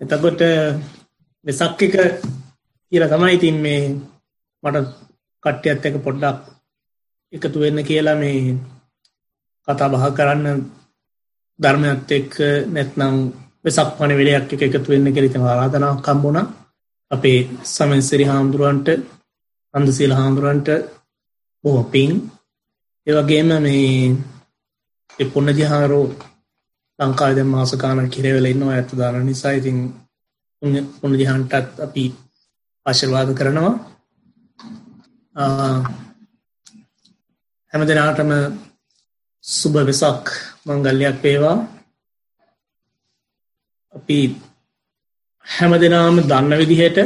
[0.00, 0.40] එතකොට
[1.46, 1.94] වෙසක් එක
[2.92, 3.82] කියලා තමයි ඉතින් මේ
[4.62, 4.86] මට
[5.42, 6.40] කට්ටියත් එක පොඩ්ඩක්
[7.32, 8.40] එකතු වෙන්න කියලා මේ
[9.68, 10.60] කතා බහ කරන්න
[11.60, 12.34] ධර්මයත් එක්ක
[12.68, 13.14] නැත්නම්
[13.64, 16.46] වෙසක් පණ වෙලයක් එක එකතු වෙන්න කියලා ඉතින් ආරාධනාවක් හම්බුණා.
[17.10, 18.88] අපේ සමන්සිරි හාමුදුරුවන්ට
[19.74, 20.68] අන්දසීල හාමුදුරුවන්ට
[21.64, 22.10] බොහොම පිං
[23.06, 24.16] ඒ වගේම මේ
[25.10, 26.06] ඒ පුණජි හාරෝ
[26.98, 29.78] ලංකාවේ දැන් මාස ගානක් කිරෙවල ඉන්නවා ඇත්ත දාන නිසා ඉතින්
[30.94, 32.04] පුණජි හන්ටත් අපි
[32.86, 33.74] ආශිර්වාද කරනවා.
[37.72, 38.30] හැම දෙනාටම
[39.44, 40.24] සුබ වෙසක්
[40.66, 41.58] මංගල්‍යයක් වේවා.
[43.94, 44.18] අපි
[45.46, 46.98] හැම දෙනාම දන්න විදිහට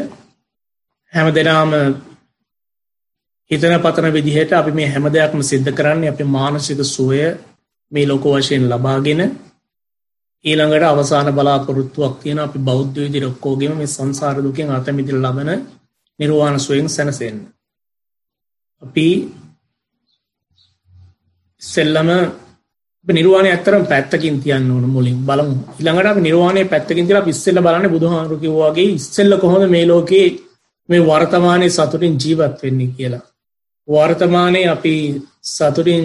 [1.12, 1.70] හැම දෙනාම
[3.50, 7.22] හිතන පතන විදිහට අපි මේ හැම දෙයක්ම සිද්ධ කරන්නේ අපි මානසික සුවය
[7.92, 9.22] මේ ලොක වශයෙන් ලබාගෙන
[10.44, 15.50] ඊළඟට අවසාන බලාපොරොත්තුවක් තියෙන අපි බෞද්ධ විදිහට ඔක්කොගෙම මේ සංසාර දුකෙන් අත මිදලා ලබන
[16.19, 17.38] නිර්වාණ සුවයෙන් සැනසෙන්න.
[18.82, 19.08] අපි
[21.62, 22.08] සෙල්ලම
[23.06, 25.56] නිර්වාණය ඇත්තරම් පැත්තකින් තියන්න ඕන මුලින් බලමු.
[25.72, 30.27] ඊළඟට අපි නිර්වාණය පැත්තකින් තියලා අපි ඉස්සෙල්ලා බලන්නේ බුදුහාමුදුරු කිව්වා වගේ ඉස්සෙල්ලා කොහොමද මේ ලෝකේ
[30.88, 33.25] මේ වර්තමානයේ සතුටින් ජීවත් වෙන්නේ කියලා.
[33.88, 34.94] වර්තමානයේ අපි
[35.47, 36.04] සතුටින්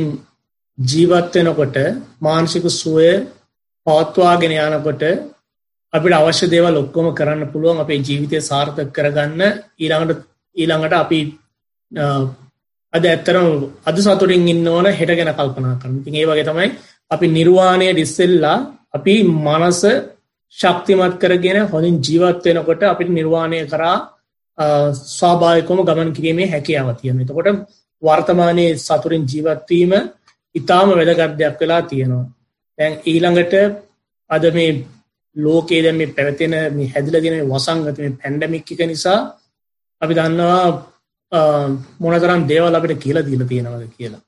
[0.77, 1.75] ජීවත් වෙනකොට
[2.22, 3.09] මානසික සුවය
[3.88, 5.03] පවත්වාගෙන යනකොට
[5.94, 9.42] අපිට අවශ්‍ය දේවල් ඔක්කොම කරන්න පුළුවන් අපේ ජීවිතය සාර්ථක කරගන්න.
[9.77, 10.22] ඊළඟට
[10.55, 11.19] ඊළඟට අපි
[12.94, 13.47] අද ඇත්තරම්
[13.83, 16.67] අද සතුරින් ඉන්න ඕන හෙට ගැන කල්පනා කරන තින් ඒ වගේ තමයි
[17.11, 18.58] අපි නිර්වාණය ඩිස්සෙල්ලා
[18.94, 19.81] අපි මනස
[20.58, 23.97] ශක්තිමත් කරගෙන හොඳින් ජීවත් වෙනකොට අපිට නිර්වාණය කරා
[25.09, 27.49] ස්වාභායකොම ගමන් කිරීමේ හැකියාව තියෙන එතකොට
[28.03, 29.94] වර්තමානයේ සතුරින් ජීවත්වීම
[30.55, 32.25] ඉතාම වැදගත්දයක් වෙලා තියෙනවා.
[32.80, 33.54] තැන් ඊළඟට
[34.30, 34.72] අද මේ
[35.36, 39.20] ලෝකේ දැ මේ පැවතින මේ හැදිල ගෙන වසංගත මේ පැන්ඩමික්ක නිසා
[40.02, 40.62] අපි දන්නවා
[42.00, 44.22] මොනතරම් දේවල් අපිට කියලා දීල තියෙනවද කියලා.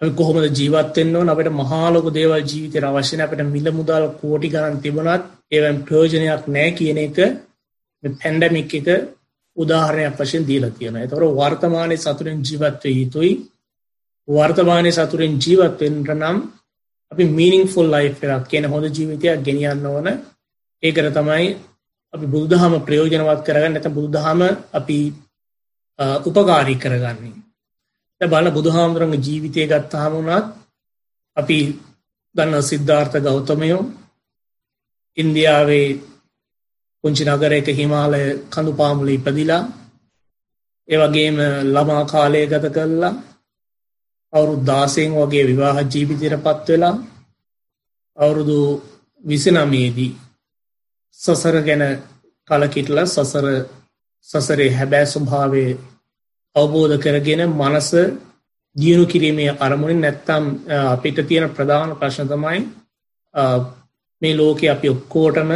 [0.00, 6.44] කොහොමද ජීවත්තෙන්න්න අපට මහාලොක දේවල් ජීවිතය අවශ්‍යන අපට මිල මුදල් කෝටි ගරන් තිබුණත් ඒවැම් ප්‍රයෝජනයක්
[6.48, 7.18] නෑ කියන එක
[8.04, 8.88] පැන්ඩමික් එක
[9.56, 13.32] උදාහරණයක් වශයෙන් දීලා තියෙන තොර වර්තමානය සතුරෙන් ජීවත්ව යුතුයි.
[14.28, 16.36] වර්තමානය සතුරෙන් ජීවත්වෙන්ට නම්
[17.12, 20.08] අපි මීනිින් ෆුල් ලයි් එකක් කියන හොඳ ජීවිතයක් ගෙනියන්න ඕන.
[20.82, 21.46] ඒකර තමයි
[22.14, 24.40] අපි බුදුදහම ප්‍රයෝජනවත් කරගන්න නැත බුදුදහම
[24.72, 24.98] අපි
[26.24, 27.42] උපකාරී කරගන්නේ.
[28.20, 30.46] බල බුදුහාමුදුරන්ග ජීවිතය ගත්තාහම වුණත්
[31.36, 31.58] අපි
[32.34, 33.82] දන්න සිද්ධාර්ථ ගෞතමයෝ
[35.16, 35.88] ඉන්දියාවේ
[37.04, 39.64] පුංචි නගරයක හිමාලය කඳු පාමුල ඉපදිලා
[40.88, 43.14] ඒවගේම ළමා කාලය ගත කරලා
[44.32, 46.94] අවුරුදු දාසයෙන් වගේ විවාහ ජීවිතයට පත් වෙලා
[48.18, 48.58] අවුරුදු
[49.24, 50.10] විසිනමේදී
[51.18, 51.84] සසර ගැන
[52.48, 53.46] කලකිටල සසර
[54.28, 55.64] සසරේ හැබෑ ස්වභාවය
[56.56, 57.90] අවබෝධ කරගෙන මනස
[58.76, 60.44] දියුණු කිරීමේ අරමුණින් නැත්තම්
[60.86, 62.60] අපිට තියෙන ප්‍රධාන ප්‍රශ්න තමයි
[64.22, 65.52] මේ ලෝකෙ අපි ඔක්කෝටම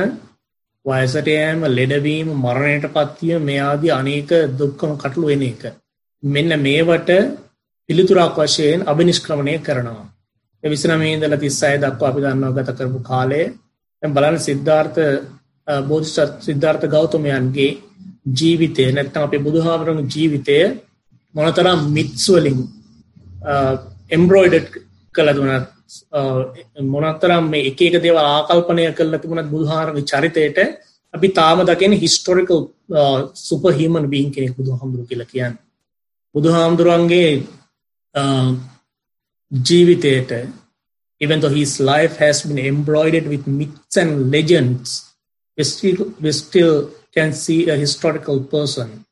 [0.84, 5.62] වයසට යෑම ලෙඩවීම මරණයට පත්වීම මේ ආදී අනේක දුක්කම කටළු වෙන එක.
[6.22, 7.10] මෙන්න මේවට
[7.88, 10.06] පිළිතුරක් වශයෙන් අභිනිෂ්ක්‍රමණය කරනවා.
[10.62, 13.42] විසිනමේදල තිස්සය දක්වා අපි දන්නවා ගත කරපු කාලය
[14.02, 15.00] බලන සිද්ධාර්ථ
[15.84, 17.70] බෝධිසත් සිද්ධාර්ථ ගෞතමයන්ගේ
[18.30, 20.58] ජීවිතය නැත්තම් අපේ බුදුහාමරං ජීවිතය
[21.34, 22.58] මොනතරම් මිත්ස්වලින්
[24.10, 24.66] එම්බ්‍රෝයිඩ්
[25.14, 25.66] කළ දුනත්
[26.86, 30.58] මොනතරම් මේ එක එක දේව ආකල්පනය කල්ල තිබුණත් බුදුහාරග චරිතයට
[31.14, 32.58] අපි තාම දකින හිස්ටෝරිකල්
[33.41, 35.54] සුපහිමන් බීන් කෙනෙක් බුදු හමුදුරු කියල කියන්න
[36.34, 37.30] බුදුහාමුදුරුවන්ගේ
[39.51, 40.31] ජීවිතයට
[41.22, 45.13] even though his life has been embroidered with myths and legends,
[45.55, 49.05] we still, we still can see a historical person.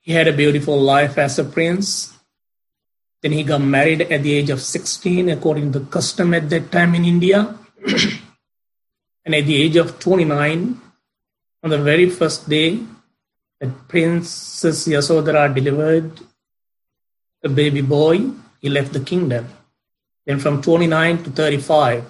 [0.00, 2.14] He had a beautiful life as a prince.
[3.20, 6.72] Then he got married at the age of 16, according to the custom at that
[6.72, 7.54] time in India.
[9.26, 10.80] and at the age of 29,
[11.62, 12.80] on the very first day
[13.60, 16.20] that Princess Yasodhara delivered
[17.43, 18.31] a baby boy,
[18.61, 19.47] he left the kingdom.
[20.25, 22.05] Then from 29 to 35,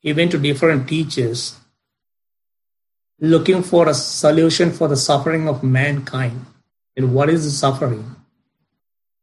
[0.00, 1.56] he went to different teachers
[3.18, 6.44] looking for a solution for the suffering of mankind.
[6.96, 8.16] And what is the suffering?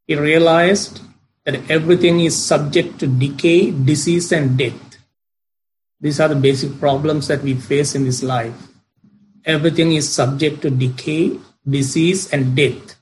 [0.06, 1.00] He realized
[1.44, 4.98] that everything is subject to decay, disease, and death.
[6.00, 8.54] These are the basic problems that we face in this life.
[9.44, 11.38] Everything is subject to decay,
[11.68, 12.96] disease, and death.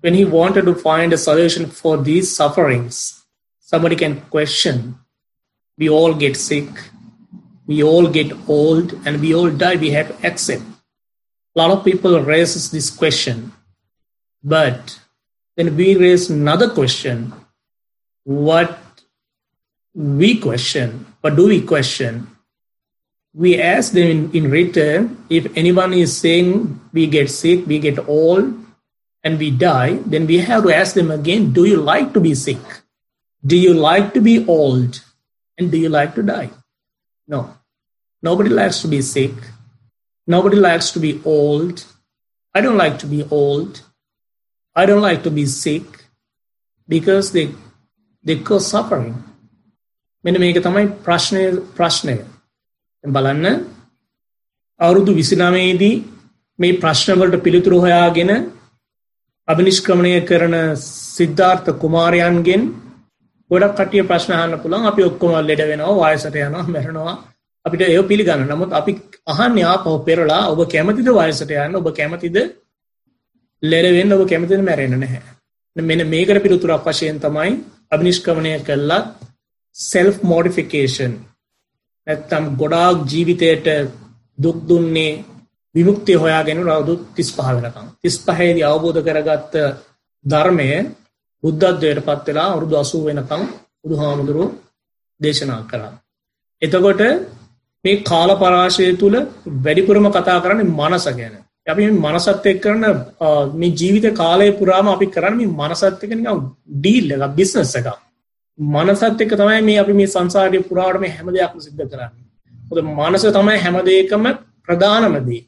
[0.00, 3.24] When he wanted to find a solution for these sufferings,
[3.58, 4.98] somebody can question
[5.78, 6.68] we all get sick,
[7.66, 9.76] we all get old, and we all die.
[9.76, 10.62] We have to accept.
[11.54, 13.52] A lot of people raises this question,
[14.42, 14.98] but
[15.56, 17.32] then we raise another question:
[18.24, 18.76] What
[19.94, 21.06] we question?
[21.20, 22.26] What do we question?
[23.34, 28.08] We ask them in, in return if anyone is saying we get sick, we get
[28.08, 28.52] old,
[29.27, 32.35] and we die, then we have to ask them again, do you like to be
[32.35, 32.59] sick?
[33.45, 35.01] Do you like to be old?
[35.57, 36.49] And do you like to die?
[37.27, 37.55] No.
[38.21, 39.33] Nobody likes to be sick.
[40.27, 41.85] Nobody likes to be old.
[42.55, 43.81] I don't like to be old.
[44.75, 45.83] I don't like to be sick
[46.87, 47.49] because they,
[48.23, 49.13] they cause suffering.
[50.25, 51.43] මෙන්න මේක තමයි ප්‍රශ්නය
[51.77, 52.15] ප්‍රශ්නය
[53.03, 53.47] බලන්න
[54.79, 55.89] අවුරුදු විසිනමේදී
[56.59, 58.31] මේ ප්‍රශ්නවලට පිළිතුරු හොයාගෙන
[59.48, 60.54] අභිනිෂ්ක්‍රමණය කරන
[61.16, 62.62] සිද්ධාර්ථ කුමාරයන්ගෙන්
[63.50, 64.86] ගොඩක් කටිය ප්‍රශ්න අහන්න පුළුවන්.
[64.86, 67.16] අපි ඔක්කොම ලෙඩ වෙනවා වයසට යනවා මැරෙනවා.
[67.64, 68.44] අපිට ඒ පිළිගන්න.
[68.46, 68.92] නමුත් අපි
[69.26, 71.76] අහන්නේ ආපහු පෙරලා ඔබ කැමතිද වයසට යන්න?
[71.76, 72.36] ඔබ කැමතිද
[73.62, 74.12] ලෙඩ වෙන්න?
[74.12, 74.98] ඔබ කැමතිද මැරෙන්න?
[74.98, 75.22] නැහැ.
[75.76, 77.50] මෙන්න මේකට පිළිතුරක් වශයෙන් තමයි
[77.92, 79.06] අභිනිෂ්ක්‍රමණය කළත්
[79.76, 81.12] self modification
[82.06, 83.66] නැත්තම් ගොඩාක් ජීවිතයට
[84.38, 85.12] දුක් දුන්නේ
[85.74, 89.54] විමුක්තිය හොයාගෙන රවුදු 35 වෙනකම් 35 දී අවබෝධ කරගත්ත
[90.24, 90.68] ධර්මය
[91.42, 93.42] බුද්ධත්වයට පත් වෙලා අවුරුදු 80 වෙනකම්
[93.80, 94.54] බුදුහාමුදුරුවෝ
[95.20, 95.92] දේශනා කළා.
[96.62, 97.02] එතකොට
[97.84, 99.14] මේ කාල පරාශය තුල
[99.58, 101.34] වැඩිපුරම කතා කරන්නේ මනස ගැන.
[101.66, 102.84] අපි මේ මනසත් එක්ක කරන
[103.54, 106.42] මේ ජීවිත කාලය පුරාම අපි කරන්නේ මේ මනසත් එක්ක නිකන්
[106.76, 107.88] ඩීල් එකක් බිස්නස් එකක්.
[108.58, 112.26] මනසත් එක්ක තමයි මේ අපි මේ සංසාරයේ පුරාවට මේ හැම දෙයක්ම සිද්ධ කරන්නේ.
[112.54, 114.24] මොකද මනස තමයි හැම දෙයකම
[114.64, 115.42] ප්‍රධානම දේ.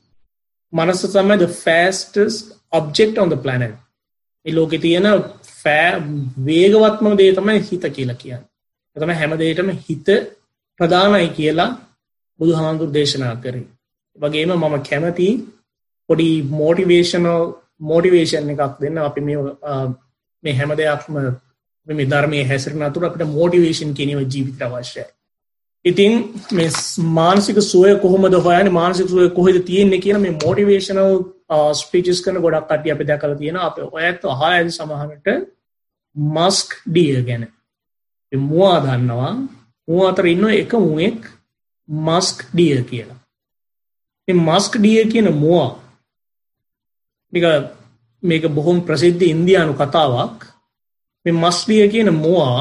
[0.72, 3.74] මනස තමයි the fastest object on the planet.
[4.46, 5.06] මේ ලෝකේ තියෙන
[6.46, 8.48] වේගවත්ම දේ තමයි හිත කියලා කියන්නේ.
[8.96, 10.08] තමයි හැම දෙයකම හිත
[10.80, 11.70] ප්‍රධානයි කියලා
[12.40, 13.66] බුදුහාමුදුරු දේශනා කරේ.
[14.16, 15.28] වගේම මම කැමති
[16.08, 17.28] පොඩි මොටිවේෂනල්
[17.82, 19.38] මොටිවේෂන් එකක් දෙන්න අපි මේ
[20.44, 21.14] මේ හැම දෙයක්ම
[21.86, 25.06] මේ ධර්මයේ හැසිරෙන අතුර අපිට මොටිවේෂන් කියන ජීවිතය අවශ්‍යයි.
[25.84, 26.12] ඉතින්
[26.52, 26.70] මේ
[27.18, 28.76] මානසික සුවය කොහොමද හොයන්නේ?
[28.80, 31.12] මානසික සුවය කොහෙද තියෙන්නේ කියන මේ මොටිවේෂනල්
[31.74, 33.66] ස්පීචස් කරන ගොඩක් කට්ටිය අපි දැකලා තියෙනවා.
[33.66, 35.28] අපේ ඔයත් අහලා ඇති සමහරට
[36.16, 37.44] මස්ක් ඩිය ගැන.
[38.32, 39.32] මුවා දන්නවා.
[39.88, 41.20] මුව අතර ඉන්න එක මුවෙක්
[41.88, 43.20] මස්ක් ඩිය කියලා.
[44.28, 45.68] මස්ක් ඩිය කියන මුවා
[48.22, 50.38] මේක බොහොම ප්‍රසිද්ධ ඉන්දයානු කතාවක්.
[51.26, 52.60] මේ මස්ලිය කියන මුවා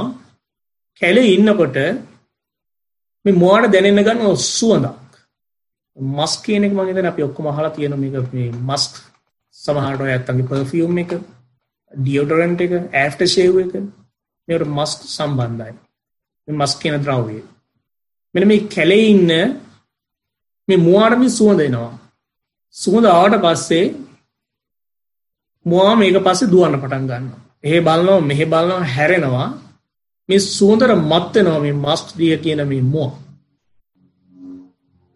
[1.01, 1.77] කැලේ ඉන්නකොට
[3.25, 4.97] මේ මුවාට දැනෙන්න ගන්න සුවඳක්.
[5.97, 8.93] මස් කියන එක මම හිතන්නේ අපි ඔක්කොම අහලා තියෙන මේක මේ මස්ක්
[9.57, 11.11] සමහරට ඔය ඇත්තන්ගේ පර්ෆියුම් එක
[11.93, 13.73] ඩියෝඩරන්ට් එක ඇෆ්ටර් ෂේව් එක
[14.47, 15.73] මේවට මස්ක් සම්බන්ධයි.
[16.47, 17.41] මේ මස්ක් කියන ද්‍රව්‍යය
[18.35, 19.31] මෙන්න මේ කැලේ ඉන්න
[20.67, 21.91] මේ මුවාට මේ සුවඳ එනවා.
[22.75, 23.85] සුවඳ ආවට පස්සේ
[25.65, 27.41] මුවා මේක පස්සේ දුවන්න පටන් ගන්නවා.
[27.63, 29.47] එහෙ බලනවා මෙහෙ බලනවා හැරෙනවා.
[30.29, 33.13] මේ සුවඳට මත් වෙනවා මේ මස්ක් දිය කියන මේ මුවා.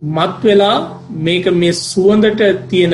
[0.02, 0.78] මත් වෙලා
[1.20, 2.94] මේක මේ සුවඳට තියෙන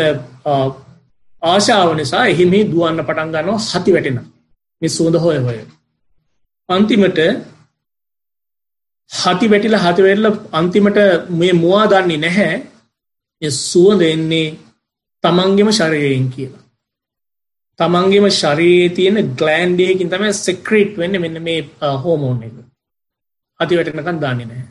[1.41, 4.19] ආශාව නිසා එහෙම දුවන්න පටන් ගන්නවා හති වැටෙන.
[4.81, 5.59] මේ සුවඳ හොය හොය.
[6.69, 7.19] අන්තිමට
[9.11, 10.99] හති වැටිලා හති වැටිලා අන්තිමට
[11.31, 12.55] මේ මුවා දන්නේ නැහැ.
[13.41, 14.47] මේ සුවඳ එන්නේ
[15.23, 16.63] තමන්ගේම ශරීරයෙන් කියලා.
[17.79, 21.61] තමන්ගේම ශරීරයේ තියෙන ග්ලෑන්ඩ් එකකින් තමයි සෙක්‍රේට් වෙන්නේ මෙන්න මේ
[21.99, 22.57] හෝමෝන් එක
[23.59, 24.67] හති වැටෙනකන් දන්නේ නැහැ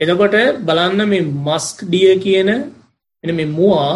[0.00, 2.50] එතකොට බලන්න මේ මස්ක් ඩිය කියන
[3.24, 3.94] එන මේ මුවා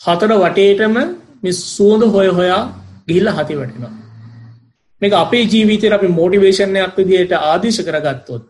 [0.00, 0.96] හතර වටේටම
[1.42, 2.62] මේ සුවඳ හොය හොයා
[3.08, 3.94] ගිහිල්ලා හති වැටෙනවා.
[5.02, 8.44] මේක අපේ ජීවිතේට අපි මොටිවේෂන් එකක් විදිහට ආදේශ කරගත්තොත්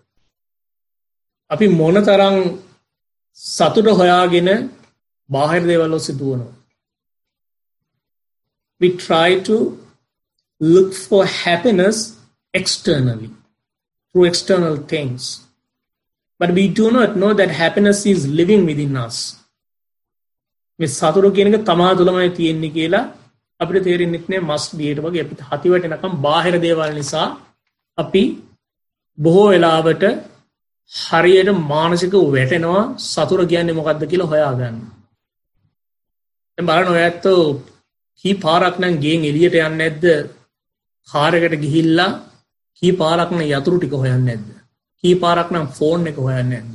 [1.50, 2.36] අපි මොන තරම්
[3.40, 4.48] සතුට හොයාගෙන
[5.30, 6.57] බාහිර දේවල් ඔස්සේ දුවනවා.
[8.80, 9.56] We try to
[10.60, 11.98] look for happiness
[12.54, 13.30] externally
[14.14, 15.26] through external things.
[16.40, 19.18] but we do not know that happiness is living within us
[20.80, 23.04] මේ සතුරු කියන එක තමා තුළමයි තියෙන්නේ කියලා
[23.60, 27.26] අපිට තේරෙන්නේ නැහැ මස් දියට වගේ අපිට හති වැටෙනකම් බාහිර දේවල් නිසා
[27.98, 28.22] අපි
[29.18, 30.04] බොහෝ වෙලාවට
[30.92, 34.76] හරියට මානසික වැටෙනවා සතුර කියන්නේ මොකක්ද කියලා හොයාගන්න.
[36.54, 37.42] දැන් බලන්න ඔය ඇත්තෝ
[38.24, 40.04] කී පාරක් නම් ගෙන් එළියට යන්නේ නැද්ද?
[41.08, 42.10] කාර් එකට ගිහිල්ලා
[42.82, 44.48] කී පාරක් නම් යතුරු ටික හොයන්නේ නැද්ද?
[45.04, 46.72] කී පාරක් නම් ෆෝන් එක හොයන්න ඇද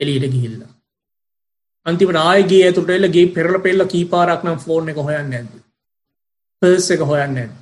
[0.00, 0.60] එලියට ගිහිල්ල.
[1.86, 5.50] අන්තිමට ආයගේ ඇතුට එල්ල ගේ පෙරල පෙල්ල කී පාරක් නම් ෆෝන් එක හොයන්න ඇද
[6.62, 7.52] පර්ස් එක හොයන්න ඇද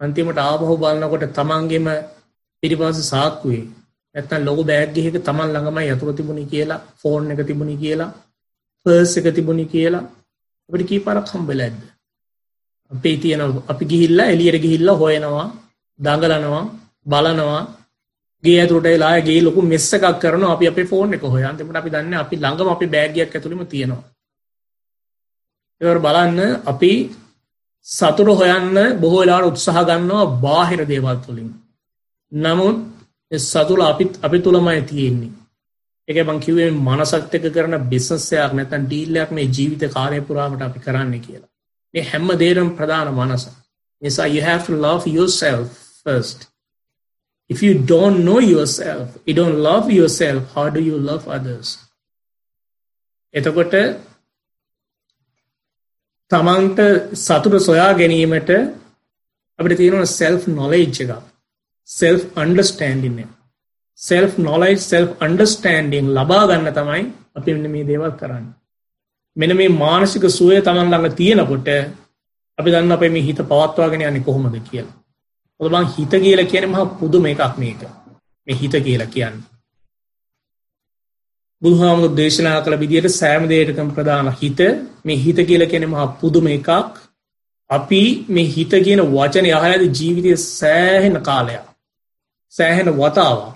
[0.00, 1.88] අන්තිමට ආපහු බලන්නකොට තමන්ගෙම
[2.62, 3.64] පිරිපස සාක්කුවේ
[4.14, 8.10] නැත්තම් ලොකු බෑග් එකක Taman ළඟමයි යතුරු තිබුණේ කියලා ෆෝන් එක තිබුණේ කියලා
[8.86, 10.04] පර්ස් එක තිබුණේ කියලා
[10.70, 11.76] අපිට කීපාරක් හම්බෙලාද
[12.90, 15.46] අපේ තියෙන අපි ගිහිල්ලා එළියට ගිහිල්ලා හොයනවා
[15.98, 16.64] දඟලනවා
[17.06, 17.62] බලනවා.
[18.44, 21.44] ගේ ඇතුළට වෙලා ගේ ලොකු මෙස් එකක් කරනවා අපි අපේ ෆෝන් එක හොයන.
[21.44, 24.02] අන්තිමට අපි දන්නේ අපි ළඟම අපි බෑග් එකක් ඇතුළෙම තියෙනවා.
[25.80, 26.92] ඒවර බලන්න අපි
[27.86, 31.48] සතුට හොයන්න බොහෝ වෙලාවට උත්සාහ ගන්නවා බාහිර දේවල් තුලින්
[32.32, 32.76] නමුත්
[33.44, 35.32] සතුල අපිත් අපි තුළමයි තියෙන්නේ.
[36.08, 40.62] ඒක මං කිව්වේ මනසත් එක්ක කරන බිස්නස් එකක් නැත්නම් ඩීල් එකක් මේ ජීවිත කාලය පුරාමට
[40.62, 41.53] අපි කරන්නේ කියලා.
[41.94, 43.44] මේ හැම දේටම ප්‍රධාන මනස.
[44.02, 45.66] නිසා you have to love yourself
[46.04, 46.38] first.
[47.50, 51.68] If you don't know yourself you don't love yourself how do you love others?
[53.34, 53.76] එතකොට
[56.30, 56.80] තමන්ට
[57.26, 58.50] සතුට සොයා ගැනීමට
[59.58, 61.22] අපිට තියෙනවා self knowledge එකක්.
[61.88, 63.30] self understanding එක.
[63.98, 67.02] self knowledge self understanding ලබා ගන්න තමයි
[67.36, 68.52] අපි මෙන්න මේ දේවල් කරන්නේ.
[69.36, 71.68] මෙන මේ මානසික සුවය තමන් ළඟ තියෙනකොට
[72.58, 74.94] අපි දන්න අපේ මේ හිත පවත්වාගෙන යන්නේ කොහොමද කියලා.
[75.60, 77.82] ඔබ බං හිත කියලා කියන්නේ මහා පුදුම එකක් මේක.
[78.46, 79.44] මේ හිත කියලා කියන්නේ.
[81.62, 84.60] බුදුහාමුදුරු දේශනා කළ විදිහට සෑම දෙයකටම ප්‍රධාන හිත
[85.04, 86.70] මේ හිත කියලා කියන්නේ මහා පුදුම එකක්.
[87.70, 91.64] අපි මේ හිත කියන වචනේ අහලාද ජීවිතයේ සෑහෙන කාලයක්.
[92.52, 93.54] සෑහෙන වතාවක්.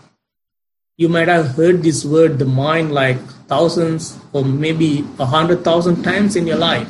[0.98, 6.04] You might have heard this word, the mind, like thousands or maybe a hundred thousand
[6.04, 6.88] times in your life.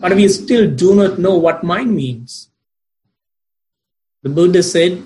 [0.00, 2.48] But we still do not know what mind means.
[4.22, 4.98] The Buddha said,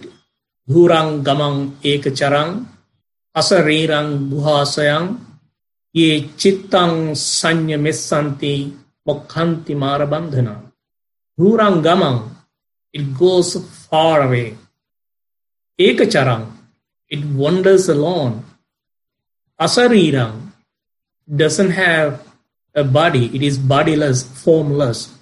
[0.65, 2.65] Dhurang gamang ekacharang,
[3.37, 5.21] asarirang buhasayang,
[5.93, 8.73] ye chittang sanya mesanti
[9.05, 10.73] mokhanti marabandhana.
[11.39, 12.33] Dhurang gamang,
[12.93, 14.57] it goes far away.
[15.79, 16.49] Ekacharang,
[17.13, 18.43] it wanders alone.
[19.59, 20.53] Asariram
[21.35, 22.27] doesn't have
[22.75, 25.15] a body, it is bodiless, formless.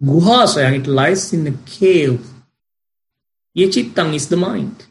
[0.00, 2.24] Guhasaya, it lies in a cave.
[3.56, 4.86] Yechittang is the mind.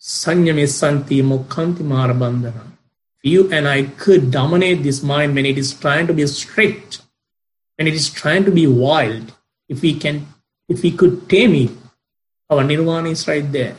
[0.00, 2.72] Sanyame Santi Mokhanti Marabandhana.
[3.22, 7.02] You and I could dominate this mind when it is trying to be strict,
[7.76, 9.34] when it is trying to be wild.
[9.68, 10.26] If we can,
[10.70, 11.70] if we could tame it,
[12.48, 13.76] our nirvana is right there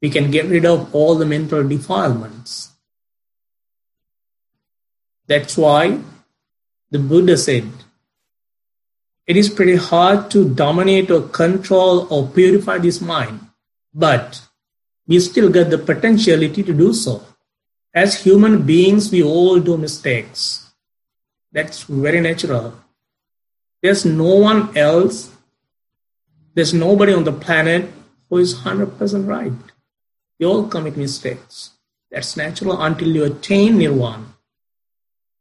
[0.00, 2.70] we can get rid of all the mental defilements.
[5.26, 6.00] That's why
[6.90, 7.70] the Buddha said
[9.26, 13.40] it is pretty hard to dominate or control or purify this mind,
[13.92, 14.40] but
[15.06, 17.22] we still get the potentiality to do so.
[17.92, 20.70] As human beings, we all do mistakes.
[21.52, 22.74] That's very natural.
[23.82, 25.30] There's no one else,
[26.54, 27.90] there's nobody on the planet
[28.30, 29.52] who is 100% right.
[30.38, 31.70] We all commit mistakes.
[32.10, 34.26] That's natural until you attain nirvana.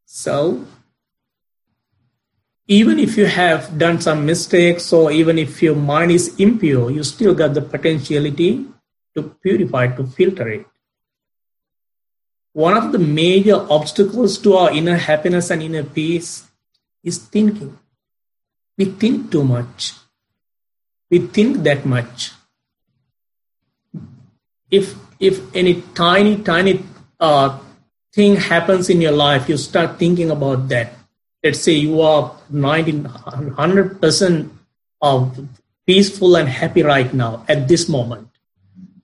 [0.05, 0.65] So,
[2.67, 7.03] even if you have done some mistakes or even if your mind is impure, you
[7.03, 8.65] still got the potentiality
[9.15, 10.65] to purify, to filter it.
[12.53, 16.45] One of the major obstacles to our inner happiness and inner peace
[17.03, 17.77] is thinking.
[18.77, 19.93] We think too much.
[21.09, 22.31] We think that much
[24.71, 26.83] if if any tiny tiny
[27.19, 27.59] uh,
[28.13, 30.93] thing happens in your life you start thinking about that.
[31.43, 34.49] Let's say you are 90 100%
[35.01, 35.47] of
[35.85, 38.29] peaceful and happy right now at this moment.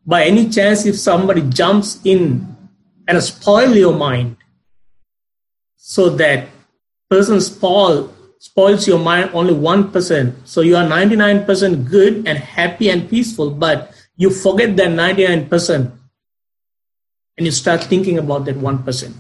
[0.05, 2.55] By any chance if somebody jumps in
[3.07, 4.37] and spoil your mind
[5.77, 6.47] so that
[7.09, 13.09] person spoil spoils your mind only 1% so you are 99% good and happy and
[13.09, 13.92] peaceful but
[14.23, 15.91] you forget that 99%
[17.37, 19.13] and you start thinking about that 1%.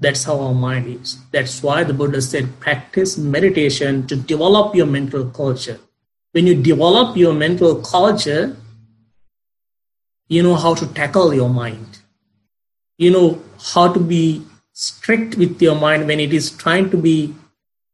[0.00, 1.18] That's how our mind is.
[1.30, 5.78] That's why the Buddha said practice meditation to develop your mental culture.
[6.32, 8.56] When you develop your mental culture,
[10.28, 11.98] you know how to tackle your mind.
[12.98, 13.42] You know
[13.74, 17.34] how to be strict with your mind when it is trying to be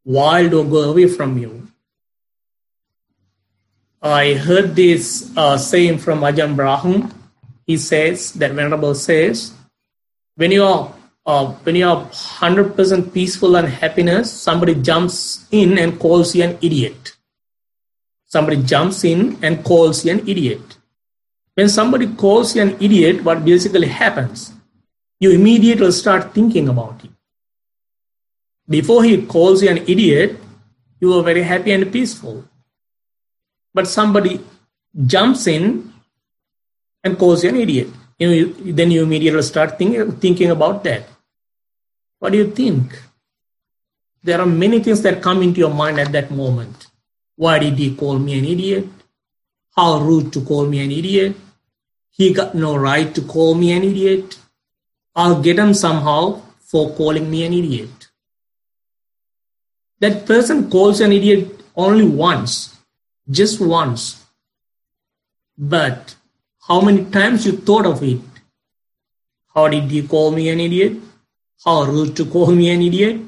[0.04, 1.68] wild or go away from you.
[4.12, 7.12] I heard this uh, saying from Ajahn Brahm.
[7.66, 9.52] He says that Venerable says,
[10.36, 10.94] when you are
[11.25, 16.44] uh, when you are hundred percent peaceful and happiness, somebody jumps in and calls you
[16.44, 17.16] an idiot.
[18.26, 20.76] Somebody jumps in and calls you an idiot.
[21.54, 24.52] When somebody calls you an idiot, what basically happens?
[25.18, 27.10] You immediately start thinking about it.
[28.68, 30.36] Before he calls you an idiot,
[31.00, 32.44] you are very happy and peaceful
[33.76, 34.40] but somebody
[35.14, 35.92] jumps in
[37.04, 37.88] and calls you an idiot.
[38.18, 41.06] You know, you, then you immediately start think, thinking about that.
[42.18, 42.99] What do you think?
[44.23, 46.87] There are many things that come into your mind at that moment.
[47.37, 48.87] Why did he call me an idiot?
[49.76, 51.37] How rude to call me an idiot?
[52.11, 54.38] He got no right to call me an idiot.
[55.14, 58.09] I'll get him somehow for calling me an idiot.
[60.00, 62.75] That person calls an idiot only once,
[63.30, 64.25] just once.
[65.59, 66.14] But
[66.68, 68.21] how many times you thought of it?
[69.54, 70.99] How did he call me an idiot?
[71.64, 73.21] How rude to call me an idiot?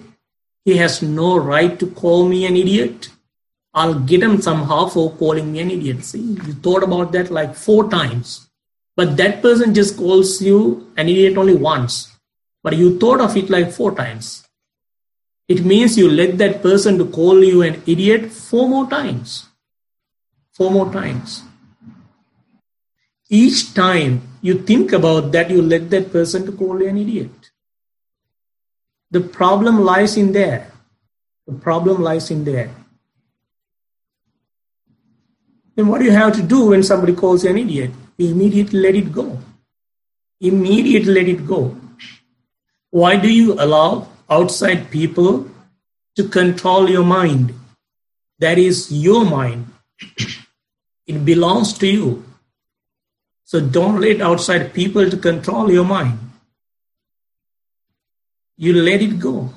[0.64, 3.08] He has no right to call me an idiot.
[3.74, 6.04] I'll get him somehow for calling me an idiot.
[6.04, 8.48] See, you thought about that like four times.
[8.96, 12.14] But that person just calls you an idiot only once.
[12.62, 14.46] But you thought of it like four times.
[15.48, 19.47] It means you let that person to call you an idiot four more times.
[20.58, 21.44] Four more times.
[23.30, 27.50] Each time you think about that, you let that person to call you an idiot.
[29.12, 30.72] The problem lies in there.
[31.46, 32.70] The problem lies in there.
[35.76, 37.92] Then what do you have to do when somebody calls you an idiot?
[38.16, 39.38] You immediately let it go.
[40.40, 41.76] Immediately let it go.
[42.90, 45.48] Why do you allow outside people
[46.16, 47.54] to control your mind?
[48.40, 49.66] That is your mind.
[51.08, 52.22] It belongs to you.
[53.44, 56.18] So don't let outside people to control your mind.
[58.58, 59.50] You let it go.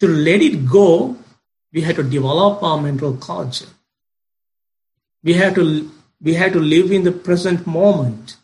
[0.00, 1.16] To let it go,
[1.72, 3.68] we have to develop our mental culture.
[5.22, 5.90] We have to
[6.20, 8.36] we have to live in the present moment.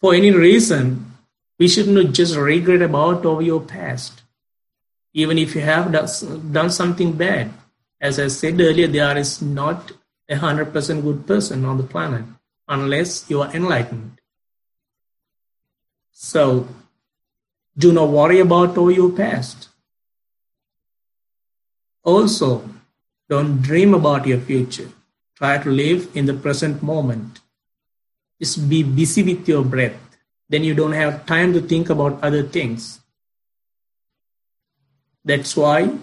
[0.00, 1.14] For any reason,
[1.58, 4.22] we should not just regret about over your past.
[5.14, 5.92] Even if you have
[6.52, 7.52] done something bad.
[8.04, 9.92] As I said earlier, there is not
[10.28, 12.26] a hundred percent good person on the planet
[12.68, 14.20] unless you are enlightened.
[16.12, 16.68] So
[17.78, 19.68] do not worry about all your past.
[22.02, 22.68] Also,
[23.30, 24.90] don't dream about your future.
[25.36, 27.40] Try to live in the present moment.
[28.38, 29.96] Just be busy with your breath.
[30.50, 33.00] Then you don't have time to think about other things.
[35.24, 35.96] That's why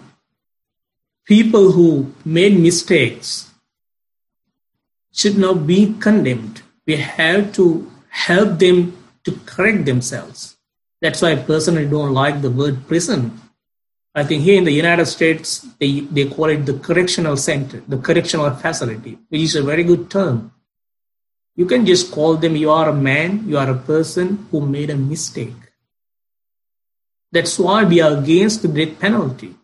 [1.31, 1.89] people who
[2.25, 3.29] made mistakes
[5.19, 6.61] should not be condemned.
[6.85, 7.65] We have to
[8.09, 8.79] help them
[9.23, 10.57] to correct themselves.
[11.01, 13.41] That's why I personally don't like the word prison
[14.13, 17.97] I think here in the United States, they, they call it the correctional center, the
[17.97, 20.51] correctional facility, which is a very good term.
[21.55, 24.89] You can just call them, you are a man, you are a person who made
[24.89, 25.55] a mistake.
[27.31, 29.55] That's why we are against the death penalty.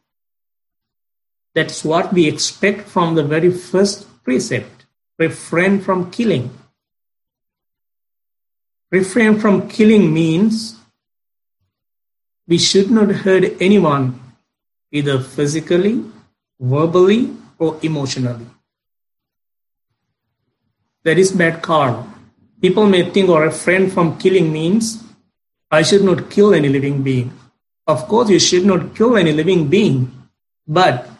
[1.57, 4.85] That's what we expect from the very first precept
[5.17, 6.51] refrain from killing.
[8.91, 10.75] Refrain from killing means
[12.47, 14.19] we should not hurt anyone
[14.91, 16.05] either physically,
[16.59, 18.45] verbally, or emotionally.
[21.05, 22.05] That is bad karma.
[22.61, 25.03] People may think or refrain from killing means
[25.71, 27.33] I should not kill any living being.
[27.87, 30.11] Of course, you should not kill any living being,
[30.67, 31.16] but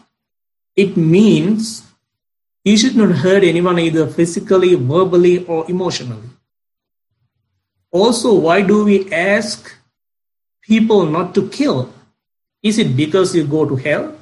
[0.78, 1.82] it means
[2.64, 6.30] you should not hurt anyone either physically, verbally, or emotionally.
[7.90, 9.74] Also, why do we ask
[10.62, 11.92] people not to kill?
[12.62, 14.14] Is it because you go to hell?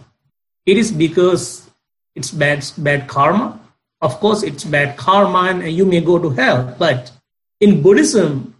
[0.64, 1.68] It is because
[2.14, 3.60] it's bad, bad karma.
[4.00, 6.74] Of course, it's bad karma and you may go to hell.
[6.78, 7.12] But
[7.60, 8.54] in Buddhism,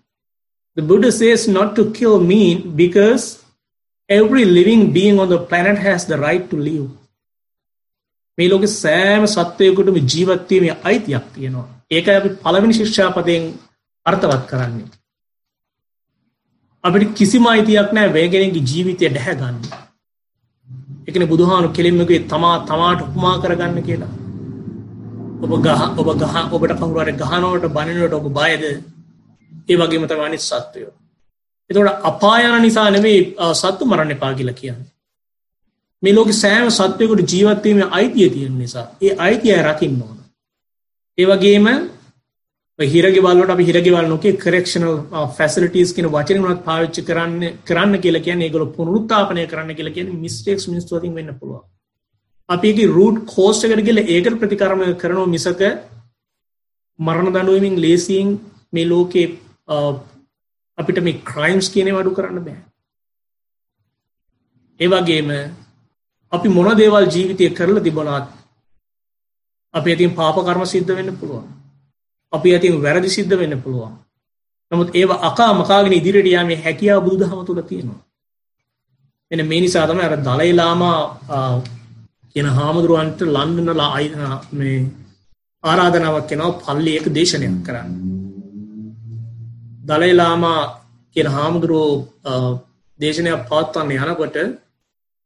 [0.74, 3.42] the Buddha says not to kill mean because
[4.06, 6.90] every living being on the planet has the right to live.
[8.38, 11.66] මේ ලෝකෙ සෑම සත්වයකුටම ජීවත් වීමේ අයිතියක් තියෙනවා.
[11.90, 13.44] ඒකයි අපි පළවෙනි ශික්ෂාපදයෙන්
[14.06, 14.88] අර්ථවත් කරන්නේ.
[16.84, 19.56] අපිට කිසිම අයිතියක් නෑ වෙන කෙනෙක්ගේ ජීවිතය ඩැහැ ගන්න.
[21.08, 24.12] එකන බුදුහානු කෙලින්මගේ තමා තමාට උපමා කරගන්න කියලා.
[25.38, 28.64] ඔබ ගහ ඔබ ගහ ඔබට කවුරට ගහනවට බනිනට ඔබ බයද
[29.68, 30.92] ඒ වගේම තම අනිත් සත්වයෝ.
[31.70, 33.18] එතකොට අපායන නිසා නෙවේ
[33.54, 34.95] සත්තු මරන්න එපා කියලා කියන්නේ.
[36.06, 40.16] මේ ලෝක සෑම සත්වයකුට ජීවත්වීම අයිතිය තියෙන නිසා ඒ අයිතිය රකින්න ඕන.
[41.18, 41.66] ඒ වගේම
[42.78, 44.96] හිරගෙවල්ලට අපි හිරගෙවල් නොකේ කරක්ෂනල්
[45.36, 50.68] ෆැසිලිටස් කියන වචන වනත් පාවිච්චි කරන්න කරන්න කියලා කියන ඒගොල පුනරුත්තාපනය කරන්න කියලා කියන මිස්ටේක්ස්
[50.68, 51.62] මිනිස්තුවතින් වෙන්න පුළුව
[52.48, 55.62] අපිගේ රූට් කෝස්ට එකට කියල ඒකට ප්‍රතිකරම කරනවා මිසක
[56.98, 58.38] මරණ දඩුවමින් ලේසියෙන්
[58.72, 59.26] මේ ලෝකේ
[60.78, 62.60] අපිට මේ ක්‍රයිම්ස් කියනෙ වඩු කරන්න බෑ
[64.80, 65.30] ඒවගේම
[66.36, 68.26] අපි මොන දේවල් ජීවිතය කරලා තිබොනත්
[69.74, 71.46] අපි ඇතින් පාප කර්ම සිද්ධ වෙන්න පුළුවන්.
[72.32, 73.94] අපි ඇතින් වැරදි සිද්ධ වෙන්න පුළුවන්.
[74.72, 78.00] නමුත් ඒව අකා මකාගෙන ඉදිරියට යාමේ හැකියාව බුදුදහම තුළ තියෙනවා.
[79.30, 80.98] එන මේ නිසා තමයි අර දලයි ලාමා
[82.34, 83.90] කියන හාමුදුරුවන්ට ලන්ඩනලා
[84.52, 84.78] මේ
[85.64, 87.90] ආරාධනාවක් කෙනවා පල්ලියක දේශනයක් කරන්න.
[89.84, 90.60] දලයි ලාමා
[91.16, 91.94] කියන හාමුදුරුවෝ
[93.00, 94.36] දේශනයක් පවත්වන්න යනකොට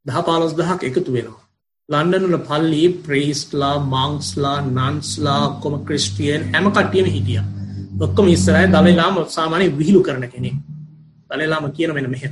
[0.06, 1.46] දහ පාලොස් දහක් එකතු වෙනවා.
[1.88, 7.42] ලන්ඩනල පල්ලි ප්‍රේස්ලා මංස්ලා නන්ස්ලා කොම ක්‍රිස්ටියන් හැම කට්ටියම හිටිය
[8.06, 10.50] ඔක්කොම ඉස්සරයි දලලාම සාමානය විහිලු කරන කෙනෙ
[11.30, 12.24] දලලාම කියන වෙන මෙහ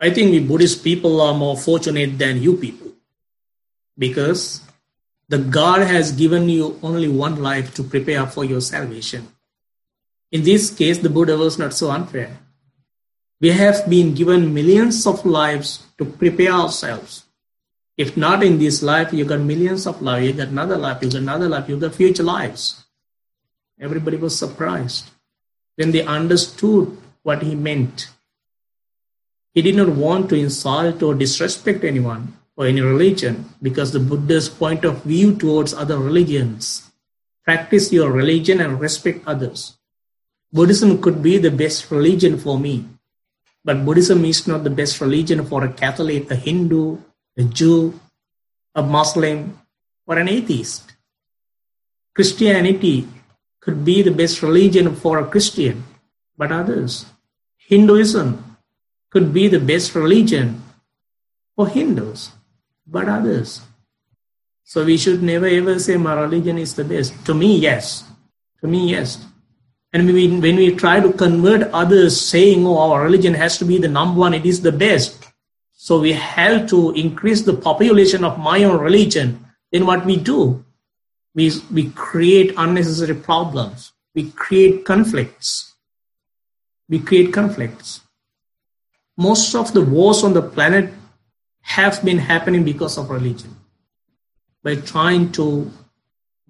[0.00, 2.90] I think we Buddhist people are more fortunate than you people
[3.98, 4.42] because
[5.30, 9.22] the God has given you only one life to prepare for your salvation.
[10.32, 12.30] In this case, the Buddha was not so unfair.
[13.39, 17.27] We have been given millions of lives to prepare ourselves
[17.97, 21.09] if not in this life, you got millions of lives, you got another life, you
[21.09, 22.85] got another life, you got future lives.
[23.79, 25.09] Everybody was surprised
[25.75, 28.09] when they understood what he meant.
[29.53, 34.47] He did not want to insult or disrespect anyone or any religion because the Buddha's
[34.47, 36.91] point of view towards other religions.
[37.43, 39.77] Practice your religion and respect others.
[40.53, 42.85] Buddhism could be the best religion for me,
[43.67, 47.03] but Buddhism is not the best religion for a Catholic, a Hindu,
[47.35, 47.99] a Jew,
[48.73, 49.59] a Muslim,
[50.07, 50.93] or an atheist.
[52.15, 53.09] Christianity
[53.59, 55.83] could be the best religion for a Christian,
[56.37, 57.07] but others.
[57.57, 58.55] Hinduism
[59.09, 60.63] could be the best religion
[61.53, 62.31] for Hindus,
[62.87, 63.59] but others.
[64.63, 67.11] So we should never ever say my religion is the best.
[67.25, 68.05] To me, yes.
[68.61, 69.19] To me, yes.
[69.93, 73.87] And when we try to convert others saying, oh, our religion has to be the
[73.87, 75.27] number one, it is the best,
[75.73, 79.45] so we have to increase the population of my own religion.
[79.71, 80.65] Then what we do?
[81.33, 83.93] We, we create unnecessary problems.
[84.13, 85.75] We create conflicts.
[86.89, 88.01] We create conflicts.
[89.15, 90.93] Most of the wars on the planet
[91.61, 93.55] have been happening because of religion.
[94.63, 95.71] By trying to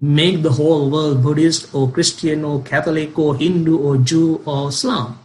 [0.00, 5.18] make the whole world Buddhist or Christian or Catholic or Hindu or Jew or Islam.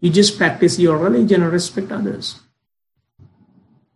[0.00, 2.40] You just practice your religion and respect others.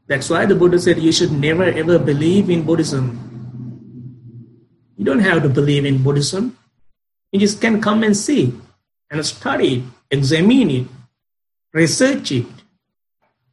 [0.09, 3.19] That's why the Buddha said you should never ever believe in Buddhism.
[4.97, 6.57] You don't have to believe in Buddhism.
[7.31, 8.53] You just can come and see
[9.11, 10.87] and study it, examine it,
[11.73, 12.47] research it,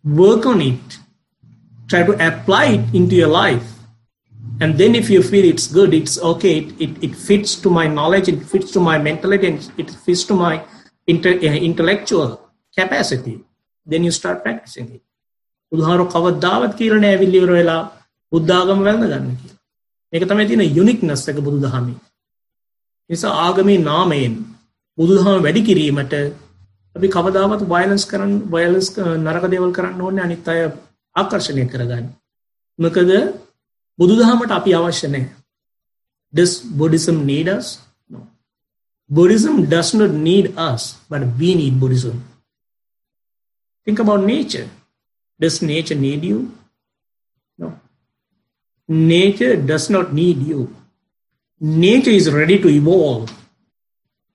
[0.03, 0.99] work on it,
[1.87, 3.78] try to apply it into your life.
[4.61, 7.87] And then if you feel it's good, it's okay, it, it, it fits to my
[7.87, 10.53] knowledge, it fits to my mentality, and it fits to my
[11.07, 12.29] inter, uh, eh, intellectual
[12.77, 13.35] capacity,
[13.87, 15.03] then you start practicing it.
[15.71, 17.81] බුදුහාරු කවදාවත් කියලා නෑ ඇවිල්ලි ඉවර වෙලා
[18.31, 19.57] බුද්ධාගම වැළඳ ගන්න කියලා.
[20.13, 21.97] මේක තමයි තියෙන යුනික්නස් එක බුදුදහමේ.
[23.09, 24.37] නිසා ආගමේ නාමයෙන්
[24.97, 26.15] බුදුදහම වැඩි කිරීමට
[26.95, 28.87] අපි කවදාවත් වයලන්ස් කරන්න වයලන්ස්
[29.25, 30.61] නරක දේවල් කරන්න ඕනේ අනිත් අය
[31.15, 32.07] ආකර්ෂණය කරගන්න.
[32.79, 33.11] මොකද
[33.98, 35.30] බුදුදහමට අපි අවශ්‍ය නැහැ.
[36.34, 37.66] Does Buddhism need us?
[38.10, 38.20] No.
[39.08, 42.16] Buddhism does not need us, but we need Buddhism.
[43.84, 44.68] Think about nature.
[45.40, 46.38] Does nature need you?
[47.58, 47.78] No.
[48.88, 50.74] Nature does not need you.
[51.60, 53.32] Nature is ready to evolve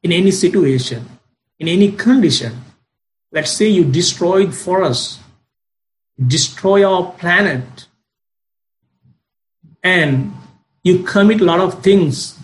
[0.03, 1.05] in any situation,
[1.59, 2.53] in any condition.
[3.31, 5.19] Let's say you destroyed forests,
[6.35, 7.87] destroy our planet,
[9.84, 10.32] and
[10.82, 12.38] you commit a lot of things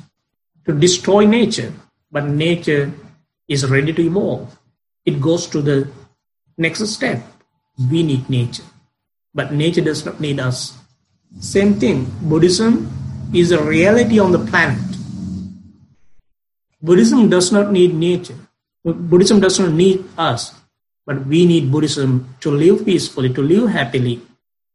[0.66, 1.72] to destroy nature,
[2.12, 2.92] but nature
[3.48, 4.56] is ready to evolve.
[5.04, 5.88] It goes to the
[6.58, 7.24] next step
[7.90, 8.64] we need nature,
[9.34, 10.76] but nature does not need us.
[11.40, 12.92] Same thing, Buddhism
[13.32, 14.84] is a reality on the planet.
[16.82, 18.36] Buddhism does not need nature.
[18.84, 20.54] Buddhism does not need us,
[21.06, 24.20] but we need Buddhism to live peacefully, to live happily.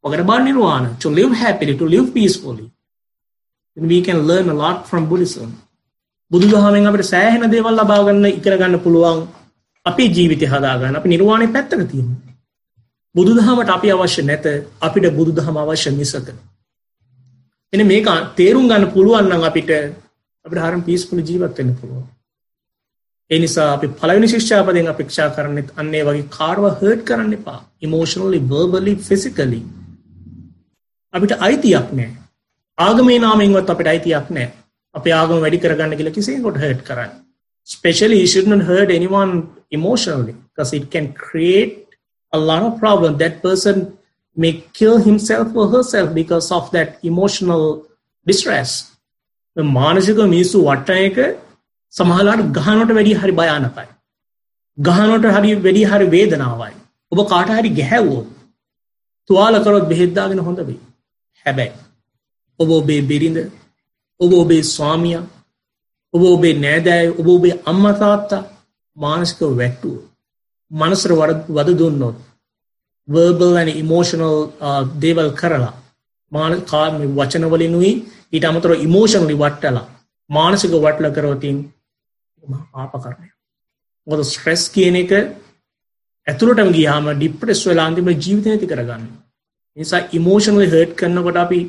[0.05, 2.65] Forget about nirvana, to live happily, to live peacefully.
[3.77, 5.47] Then we can learn a lot from Buddhism.
[6.31, 9.21] බුදුදහමෙන් අපිට සෑහෙන දේවල් ලබා ගන්න ඉගෙන ගන්න පුළුවන්
[9.85, 12.35] අපේ ජීවිතය හදාගන්න අපි නිර්වාණය පැත්තක තියෙනවා.
[13.15, 14.45] බුදුදහමට අපි අවශ්‍ය නැත
[14.87, 16.27] අපිට බුදුදහම අවශ්‍ය මිසක.
[17.73, 19.71] එන මේක තේරුම් ගන්න පුළුවන් නම් අපිට
[20.45, 22.05] අපිට හරම් පිස්පුල ජීවත් වෙන්න පුළුවන්.
[23.31, 27.59] ඒ නිසා අපි පළවෙනි ශික්ෂාපදයෙන් අපේක්ෂා කරන්නෙත් අන්නේ වගේ කාර්ව හර්ට් කරන්න එපා.
[27.81, 29.63] Emotionally, verbally, physically.
[31.15, 32.15] අපිට අයිතියක් නැහැ.
[32.77, 34.51] ආගමේ නාමයෙන්වත් අපිට අයිතියක් නැහැ.
[34.95, 37.11] අපේ ආගම වැඩි කරගන්න කියලා කිසියෙකුට හර්ට් කරන්න.
[37.69, 39.31] Especially you should not hurt anyone
[39.77, 41.73] emotionally because it can create
[42.33, 43.17] a lot of problem.
[43.23, 43.97] That person
[44.37, 47.65] may kill himself or herself because of that emotional
[48.27, 48.71] distress
[49.79, 51.17] මානසික මිනිස්සු වට්ටන එක
[51.93, 53.87] සමහලාට ගහනොට වැඩි හරි භයානකයි.
[54.77, 56.73] ගහනොට හරි වැඩි හරි වේදනාවයි.
[57.11, 58.23] ඔබ කාට හරි ගැහැවෝ
[59.29, 60.79] තුවාලකරොත් බෙහෙද්දාගෙන හොඳ වේ.
[61.45, 61.73] හැබැයි.
[62.59, 63.39] ඔබ ඔබේ බිරිඳ
[64.19, 65.17] ඔබ ඔබේ ස්වාමිය
[66.13, 68.43] ඔබ ඔබේ නෑදෑය ඔබ ඔබේ අම්මතාත්තා
[68.97, 69.95] මානසික වැට්ටුව
[70.71, 71.11] මනසර
[71.49, 72.17] වද දුන්නොත්
[73.07, 74.37] වර්බල් ඇන ඉමෝෂනල්
[74.99, 75.73] දේවල් කරලා
[76.31, 77.91] මාන කාම වචනවලිනුයි
[78.33, 79.85] ඊට අමතර ඉමෝෂනලි වට්ටලා
[80.29, 81.57] මානසික වටල කරවතින්
[82.75, 83.29] ආප කරණය
[84.07, 85.11] මොද ස්ට්‍රෙස් කියන එක
[86.27, 89.05] ඇතුළටම ගියාම ඩිප්‍රෙස් වෙලාන්තිම ජීවිත ඇති කරගන්න
[89.77, 91.59] නිසා ඉමෝෂනලි හර්ට් කරන්නකොට අපි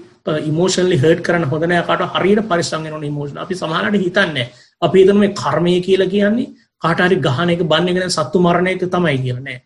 [0.43, 4.39] ඉමෝෂනලි හර්ට් කරන්න හොඳනෑකට හරියට පරිසංගෙන ඉමෝෂන අපි සමහනට හිතන්න
[4.83, 9.59] අපි හිතන මේ කර්මය කියලා කියන්නේ කාටරි ගහන එක බන්නගෙන සත්තු මරණ එක තමයි කියලනෑ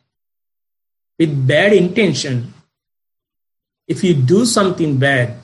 [1.20, 2.40] with bad intention
[3.88, 5.36] if you do something bad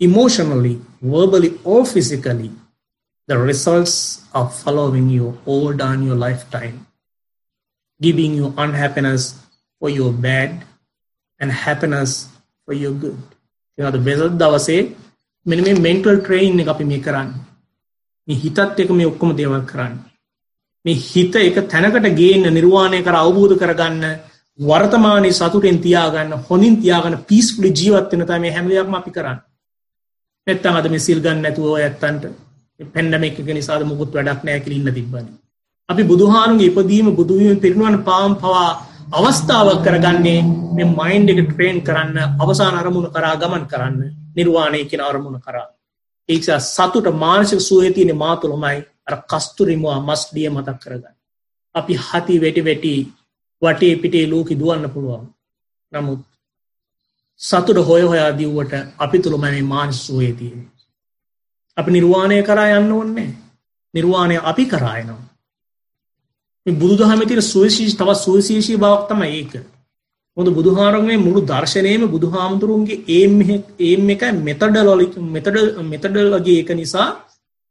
[0.00, 2.50] emotionally verbally or physically
[3.28, 3.96] the results
[4.34, 6.76] are following you all down your lifetime
[8.00, 9.34] giving you unhappiness
[9.82, 10.60] for your bad
[11.40, 12.12] and happiness
[12.68, 13.18] for your good.
[13.78, 14.80] එනද බෙසත් දවසේ
[15.46, 17.32] මෙන මේ mental train එක අපි මේ කරන්න.
[18.28, 19.98] මේ හිතත් එක මේ ඔක්කොම දේවල් කරන්න.
[20.84, 24.04] මේ හිත එක තැනකට ගේන්න නිර්වාණය කර අවබෝධ කරගන්න
[24.58, 29.38] වර්තමානය සතුටෙන් තියාගන්න හොඳින් තියාගන්න පිස්පුලි ජීවත්වන තම මේ හැමලයක්ම අපි කරන්න.
[30.46, 32.24] නැත්තම් අද මේ සිල් ගන්න නැතුව ඇත්තන්ට
[32.80, 35.26] පැන්ඩම එක නිසාද මුකුත් වැඩක් නෑ කිලින්න තිබ්බන.
[35.88, 38.70] අපි බුදුහානුගේ ඉපදීම බුදුවීම පිරිනුවන් පාම් පවා
[39.08, 40.42] අවස්ථාවක් කරගන්නේ
[40.74, 44.00] මේ මයින්් එක ට්‍රේන් කරන්න අවසාන අරමුණ කරා ගමන් කරන්න
[44.36, 45.66] නිර්වාණය කියෙන අරමුණ කරා.
[46.28, 51.14] ඒක්ෂ සතුට මානසික සුවතියන මාතුළමයි අර කස්තුරිමවා මස්ඩිය මතක් කරගන්න.
[51.74, 52.94] අපි හති වැටි වැටි
[53.62, 55.26] වටේ පිටේ ලෝකි දුවන්න පුළුවන්.
[55.92, 56.20] නමුත්
[57.40, 60.54] සතුට හොය හොයා දිව්වට අපි තුළමැනේ මානස් සුවේතිය.
[61.76, 63.30] අපි නිර්වාණය කරා යන්න ඕන්නේ
[63.94, 65.35] නිර්වාණය අපි කරායනවා.
[66.66, 69.52] බුදු දහම තින සුවශීෂ තවත් සුවශේෂී බවක් තම ඒක
[70.36, 73.40] හොඳ බුදුහාරගේ මුළු දර්ශනයම බුදුහාමුදුරුවන්ගේ ඒම්
[73.80, 77.06] ඒම් එක මෙතඩලොලි මෙතඩ මෙතඩලගේ එක නිසා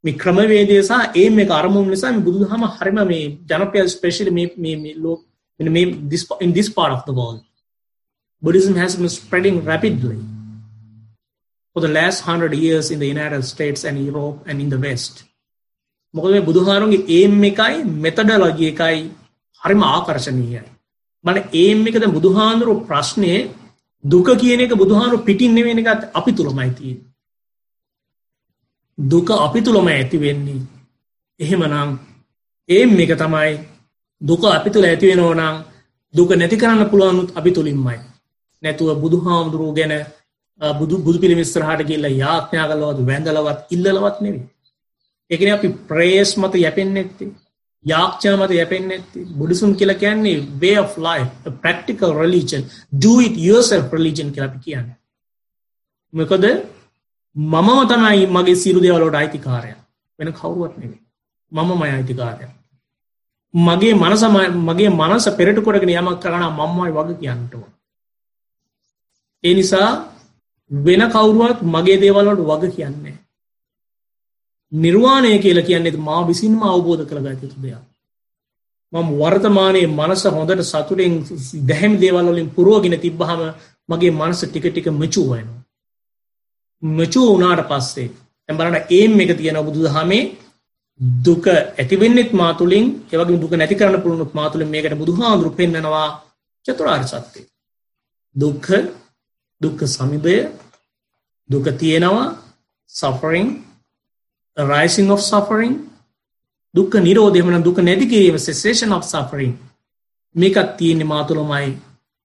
[0.04, 5.22] මේ ක්‍රමවේදේසා ඒ මේ අරමුණ නිසා බුදු හම හරිම මේ ජනපය ස්පේශල මේ ලෝ
[5.60, 7.40] in this part of the world
[8.42, 10.18] Buddhism has been spreading rapidly
[11.74, 15.24] for the last hundred years in the United States and Europe and in the West.
[16.16, 18.98] මොකද මේ බුදුහාරුන්ගේ ඒම් එකයි මෙතඩලොජි එකයි
[19.62, 20.62] හරිම ආකර්ශනීයයි.
[21.24, 23.32] මට ඒම් එකද බුදුහාන්දුරු ප්‍රශ්නය
[24.04, 26.98] දුක කියන එක බුදුහාරු පිටින් නෙවෙන එකත් අපි තුළමයි තියෙන.
[28.98, 30.60] දුක අපි තුළම ඇති වෙන්නේ.
[31.40, 31.90] එහෙමනම්
[32.68, 33.52] ඒම් එක තමයි
[34.20, 35.56] දුක අපි තුළ ඇතිවෙනෝ නම්
[36.14, 37.98] දුක නැති කරන්න පුළුවනුත් අපි තුළින්මයි.
[38.62, 39.94] නැතුව බුදුහාමුදුරුව ගැන
[40.60, 44.46] බුදු බුදු පිළිමිස්ත්‍රහට කියල්ල යාඥා කලවත් වැඳලවත් ඉල්ලවත් නෙවේ.
[45.30, 47.30] එකන අපි ප්‍රේස් මත යැපෙන් නැත්තේ
[47.84, 49.24] යාක්ෂා මත යැපෙන් නැත්තේ.
[49.38, 52.62] බුඩිසුම් කියල කියන්නේ way of life a practical religion.
[53.04, 54.88] Do it yourself religion කියලා අපි කියන්න.
[56.12, 56.44] මොකද
[57.36, 59.72] මමම තමයි මගේ සිරු දේවලට අයිතිකාරය.
[60.18, 61.00] වෙන කවුරුවත් නෙවේ
[61.52, 62.46] මම මය අයිතිකාරය.
[63.54, 64.22] මගේ මනස
[64.68, 67.62] මගේ මනස පෙරට කොටගෙන යමක් කරන මම්මයි වග කියන්නටව
[69.44, 69.88] ඒ නිසා
[70.70, 73.16] වෙන කවුරුවත් මගේ දේවල්ලට වග කියන්නේ
[74.76, 77.82] නිර්වාණය කියල කියන්නෙත් මා විසින්ම අවබෝධ කරගත යුතු දෙයක්.
[78.92, 81.14] මම වර්තමානයේ මනස හොඳට සතුරෙන්
[81.64, 83.42] දැහැම් දේවල්ලින් පුරුවගෙන තිබ්බහම
[83.88, 85.62] මගේ මනස ටික ටික මචූ වෙනවා.
[86.82, 88.08] මචූ වනාට පස්සේ
[88.48, 90.24] ඇඹරට ඒම් එක තියෙන බුදු දහමේ
[91.20, 96.08] දුක ඇතිවෙන්නෙත් මාතුලින් එවගේ දුක නැති කරන්න පුළුණුත් මාතුලින් මේකට බුදුහාදුරු පෙන්න්නනවා
[96.66, 97.44] චතුරාර් සත්‍යය.
[98.36, 98.70] දුක්හ
[99.60, 100.36] දුක්ක සමිදය
[101.50, 102.26] දුක තියෙනවා
[102.90, 103.48] සෆරිං
[104.56, 105.74] rising of suffering
[106.74, 109.54] දුක්ක නිරෝධයමන දුක නැතිකිරීම සෙසේෂන් of suffering.
[110.34, 111.70] මේකත් තියෙන්නේ මාතුළමයි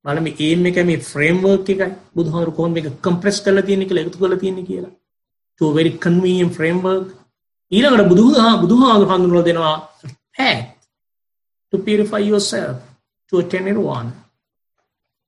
[0.06, 1.89] බලම ඒම එක මේ ෆ්‍රේම්වර්ක් එකයි.
[2.15, 4.91] බුදුහාරු කොහොම එක කම්ප්‍රෙස් කරලා තියෙන කියලා එකතු කරලා තියෙන කියලා.
[5.62, 7.08] To a very convenient framework.
[7.72, 9.76] ඊළඟට බුදුහා බුදුහාරු හඳුන්වලා දෙනවා
[10.38, 10.67] path
[11.74, 12.78] to purify yourself
[13.32, 14.13] to attain nirvana.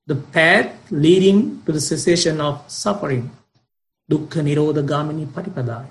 [0.07, 3.25] The path leading to the cessation of suffering.
[4.09, 5.87] දුක්ඛ නිරෝධ ගාමිනී පටිපදාය.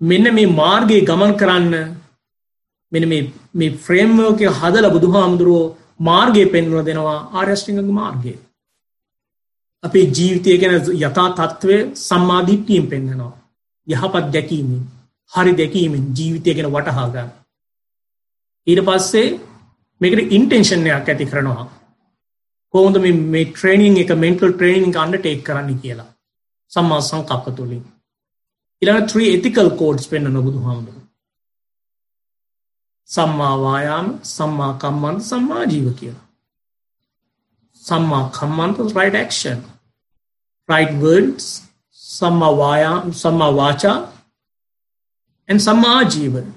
[0.00, 1.74] මෙන්න මේ මාර්ගයේ ගමන් කරන්න
[2.92, 3.04] මෙන
[3.54, 5.66] මේ ෆ්‍රේම්වෝකය හදල බුදුහාමුදුරුවෝ
[6.00, 8.32] මාර්ගය පෙන්වල දෙනවා ආර්යෂ්ටිංග මාර්ගය.
[9.84, 13.34] අපේ ජීවිතය ගැන යථා තත්ත්වය සම්මාධිට්ටියෙන් පෙන්න්නනවා.
[13.86, 14.80] යහපත් දැකීමෙන්
[15.32, 17.30] හරි දැකීමෙන් ජීවිතය ගැන වටහාගන්න.
[18.66, 19.28] ඊට පස්සේ
[20.00, 21.68] මේකට ඉන්ටෙන්ෂන්යක් ඇති කරනවා.
[22.74, 26.10] කොහොද මේ ට්‍රේනිින් එක මෙන්ටල් ට්‍රේනිින් අන්න ටේක් කරන්න කියලා.
[26.72, 27.84] සම්මා සංකප්ප තුළින්
[28.82, 31.00] ඉළඟ ත්‍රී එතිකල් කෝඩ්ස් පෙන්න්න නොබුදු හාමුදුරු
[33.08, 36.24] සම්මාවායාම සම්මා කම්මන්ත සම්මා ජීව කියලා.
[37.82, 39.58] සම්මා කම්මන්ත right action.
[40.68, 41.44] Right words
[42.02, 43.96] සම්මා වායාම සම්මා වාචා
[45.48, 46.48] and සම්මා ජීවන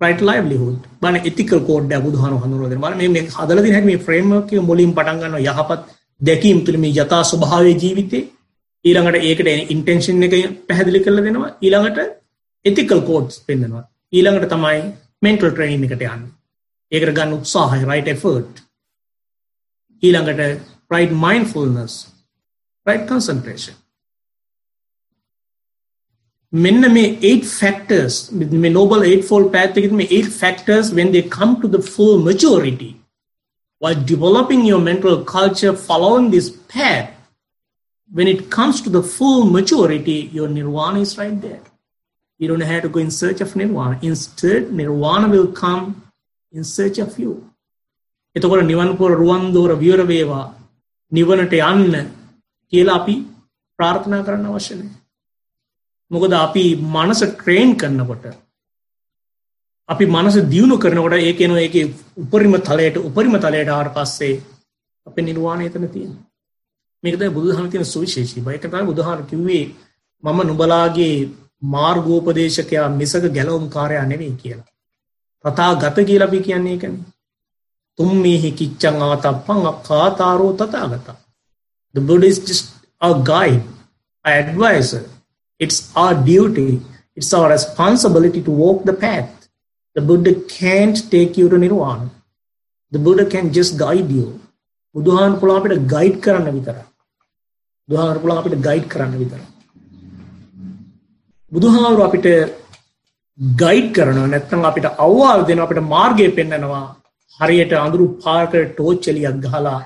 [0.00, 0.80] right livelihood.
[1.02, 2.94] බන ethical code එක බුදුහාම හඳුන්වලා දෙනවා.
[3.00, 5.80] මේ මේ හදලා තියෙන හැටි මේ framework එක මුලින් පටන් ගන්නවා යහපත්
[6.20, 8.24] දැකීම් තුළ මේ යථා ස්වභාවයේ ජීවිතේ.
[8.88, 10.34] ඊළඟට ඒකට ඉන්ටෙන්ෂන් එක
[10.68, 11.50] පැහැදිලි කරලා දෙනවා.
[11.66, 11.98] ඊළඟට
[12.68, 13.84] ethical codes පෙන්වනවා
[14.16, 14.78] ඊළඟට තමයි
[15.26, 16.30] mental training එකට යන්නේ.
[16.92, 18.62] ඒකට ගන්න උත්සාහය right effort.
[20.02, 20.40] ඊළඟට
[20.94, 21.94] right mindfulness
[22.86, 23.76] right concentration.
[26.52, 31.52] මෙන්න මේ 8 factors මේ noble eightfold path එකේ මේ 8 factors when they come
[31.62, 32.92] to the full maturity
[33.82, 37.10] while developing your mental culture following this path
[38.10, 41.64] when it comes to the full maturity your nirvana is right there
[42.40, 45.84] you don't have to go in search of nirvana instead nirvana will come
[46.54, 47.32] in search of you
[48.36, 50.44] එතකොට නිවන් පුර රුවන් දෝර විවර වේවා
[51.12, 51.94] නිවනට යන්න
[52.72, 53.14] කියලා අපි
[53.78, 54.98] ප්‍රාර්ථනා කරන්න අවශ්‍ය නැහැ.
[56.10, 56.64] මොකද අපි
[56.96, 58.26] මනස ට්‍රේන් කරනකොට
[59.88, 61.84] අපි මනස දියුණු කරනකොට ඒ කියනවා ඒකේ
[62.22, 64.34] උපරිම තලයට උපරිම තලයට ආවට පස්සේ
[65.06, 66.27] අපේ නිර්වාණය එතන තියෙනවා.
[67.02, 68.48] මේක තමයි බුදුදහම තියෙන සුවිශේෂී බව.
[68.50, 69.64] ඒක තමයි බුදුහාම කිව්වේ
[70.24, 71.14] මම නුඹලාගේ
[71.62, 74.66] මාර්ගෝපදේශකයා මිසක ගැලවුම් කාර්යයා නෙවෙයි කියලා.
[75.44, 77.04] තථාගත කියලා අපි කියන්නේ ඒකනේ.
[77.98, 81.08] තුම්මේහි කිච්චං ආතප්පං අක්ඛාතාරෝ තථාගත.
[81.94, 82.66] The Buddha is just
[83.02, 83.64] a guide,
[84.24, 85.04] an advisor.
[85.60, 86.70] It's our duty,
[87.16, 89.48] it's our responsibility to walk the path.
[89.96, 92.10] The Buddha can't take you to Nirvana.
[92.92, 94.28] The Buddha can just guide you.
[94.94, 96.87] බුදුහාන් පුළුවන් අපිට guide කරන්න විතරයි.
[97.88, 99.46] බුදුහාන් පුළුවන් අපිට guide කරන්න විතරයි.
[101.52, 102.26] බුදුහාමුදුරුවෝ අපිට
[103.58, 106.84] ගයිඩ් කරනවා නැත්නම් අපිට අවවාල් දෙනවා අපිට මාර්ගය පෙන්වනවා
[107.40, 109.80] හරියට අඳුරු පාරකට ටෝච්චලියක් ගහලා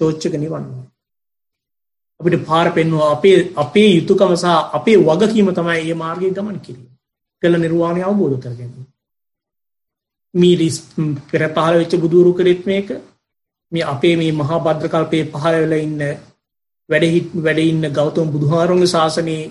[0.00, 0.86] ටෝච්චක නිවන්නවා.
[2.20, 6.88] අපිට පාර පෙන්වා අපේ අපේ යුතුකම සහ අපේ වගකීම තමයි ඒ මාර්ගය ගමන් කිරීම.
[7.42, 8.72] කළ නිර්වාණය අවබෝධ කරගන්න.
[10.34, 10.76] මීරිස්
[11.28, 12.88] පෙර පහල වෙච්ච බුදුරු කරෙත් මේක
[13.72, 16.02] මේ අපේ මේ මහා භද්‍රකල්පයේ පහළ වෙලා ඉන්න
[16.90, 17.04] වැඩ
[17.40, 19.42] වැඩ ඉන්න ගෞතම බුදුහාරොන්ගේ ශාසනයේ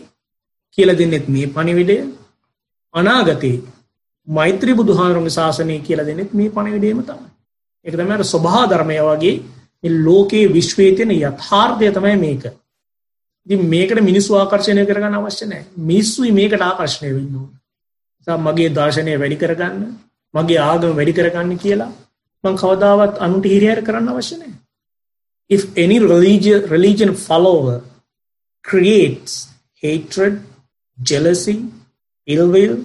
[0.78, 1.98] කියලා දෙන්නෙත් මේ පණිවිඩය
[2.94, 3.58] අනාගතේ
[4.28, 7.30] මෛත්‍රී බුදුහාරොන්ගේ ශාසනය කියලා දෙන්නෙත් මේ පණිවිඩයම තමයි.
[7.86, 9.36] ඒක තමයි අර ස්වභාව ධර්මය වගේ
[9.84, 12.44] මේ ලෝකයේ විශ්වයේ තියෙන යථාර්ථය තමයි මේක.
[13.48, 15.66] ඉතින් මේකට මිනිස්සු ආකර්ෂණය කරගන්න අවශ්‍ය නැහැ.
[15.84, 17.50] මිනිස්සුයි මේකට ආකර්ෂණය වෙන්න ඕන.
[18.18, 19.84] නිසා මගේ දර්ශනය වැඩි කරගන්න,
[20.34, 21.92] මගේ ආගම වැඩි කරගන්න කියලා
[22.44, 24.58] මම කවදාවත් අනුන්ට හිරිහැර කරන්න අවශ්‍ය නැහැ.
[25.51, 27.83] If any religion religion follower
[28.65, 29.49] creates
[29.83, 30.41] hatred,
[30.99, 31.57] jealousy,
[32.29, 32.77] ill will,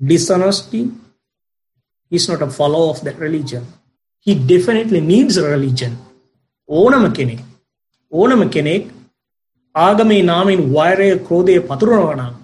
[0.00, 0.90] dishonesty,
[2.12, 3.66] he's not a follower of that religion.
[4.26, 5.92] he definitely needs a religion.
[6.68, 7.40] ඕනම කෙනෙක්
[8.12, 8.84] ඕනම කෙනෙක්
[9.74, 12.34] ආගමේ නාමෙන් වෛරය ක්‍රෝධය පතුරනවා නම්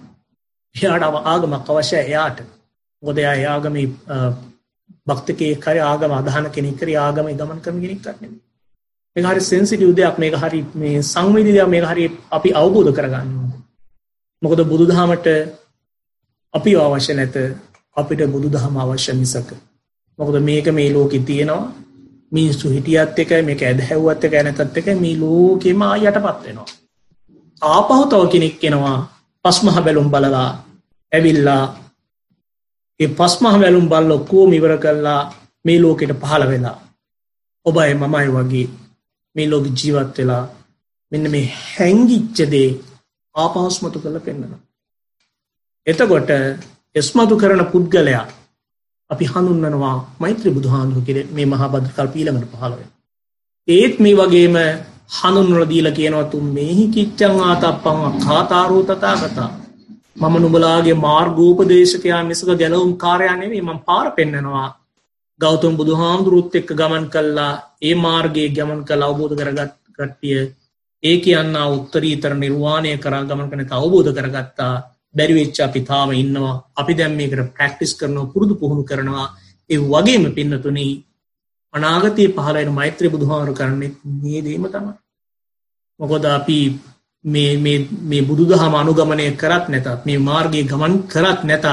[0.75, 2.39] එයාට ආගමක් අවශ්‍යයි එයාට.
[3.03, 3.85] මොකද එයා ඒ ආගමේ
[5.07, 8.41] භක්තිකයෙක් හරි ආගම අදහන කෙනෙක් හරි ආගමේ ගමන් කරන කෙනෙක් නෙමෙයි.
[9.16, 13.60] මේක හරි සෙන්සිටිව් දෙයක් මේක හරි මේ සංවේදී දෙයක් මේක හරි අපි අවබෝධ කරගන්න ඕනේ.
[14.42, 15.26] මොකද බුදුදහමට
[16.54, 17.36] අපි අවශ්‍ය නැත
[17.96, 19.50] අපිට බුදුදහම අවශ්‍ය මිසක
[20.18, 21.72] මොකද මේක මේ ලෝකෙ තියෙනවා
[22.32, 26.68] මිනිස්සු හිටියත් එකයි මේක ඇදහැව්වත් එකයි නැතත් එකයි මේ ලෝකෙම යටපත් වෙනවා.
[27.62, 28.98] ආපහු තව කෙනෙක් එනවා
[29.44, 30.50] පස්මහ බැලුම් බලලා
[31.12, 31.64] ඇවිල්ලා
[33.00, 35.20] ඒ පස්මහ බැලුම් බල්ල ඔක්කොම ඉවර කළා
[35.64, 36.78] මේ ලෝකෙට පහළ වෙලා
[37.66, 38.68] ඔබයි මමයි වගේ
[39.36, 40.44] මේ ලෝක ජීවත් වෙලා
[41.12, 42.68] මෙන්න මේ හැංගිච්ච දේ
[43.34, 44.60] ආපහුස්මතු කරලා පෙන්වනවා.
[45.86, 46.30] එතකොට
[46.96, 48.24] එස්මතු කරන පුද්ගලයා
[49.10, 52.92] අපි හඳුන්වනවා මෛත්‍රී බුදුහාමුදුරු කෙරේ මේ මහා භද්‍රකල්ප ඊළඟට පහළ වෙනවා.
[53.68, 54.56] ඒත් මේ වගේම
[55.12, 59.50] හඳුන්වලා දීලා කියනවා තුන් මේහි කිච්ඡං ආතප්පං අඛාතාරෝ තථාගතා.
[60.16, 64.68] මම නුඹලාගේ මාර්ගෝපදේශකයා මිසක ගැලවුම් කාර්යයා නෙවෙයි මම පාර පෙන්නනවා.
[65.42, 67.52] ගෞතම බුදුහාමුදුරුත් එක්ක ගමන් කළා.
[67.82, 70.40] ඒ මාර්ගයේ ගමන් කළ අවබෝධ කරගත් කට්ටිය.
[71.02, 74.74] ඒ කියන්නා උත්තරීතර නිර්වාණය කරා ගමන් කරන අවබෝධ කරගත්තා.
[75.14, 76.54] බැරිවෙච්ච අපි තාම ඉන්නවා.
[76.76, 79.26] අපි දැම් මේකට ප්‍රක්ටිස් කරනවා පුරුදු පුහුණු කරනවා.
[79.70, 80.92] ඒ වගේම පින්නතුනී
[81.74, 84.94] අනාගතය පහලයින මෛත්‍රය බුදුහාරු කරන්නේ මේ දේම තමයි.
[86.00, 86.58] මොකොද අපි
[87.24, 91.66] මේ බුදු දහම අනුගමනය කරත් නැතත් මේ මාර්ගය ගමන් කරත් නැතත්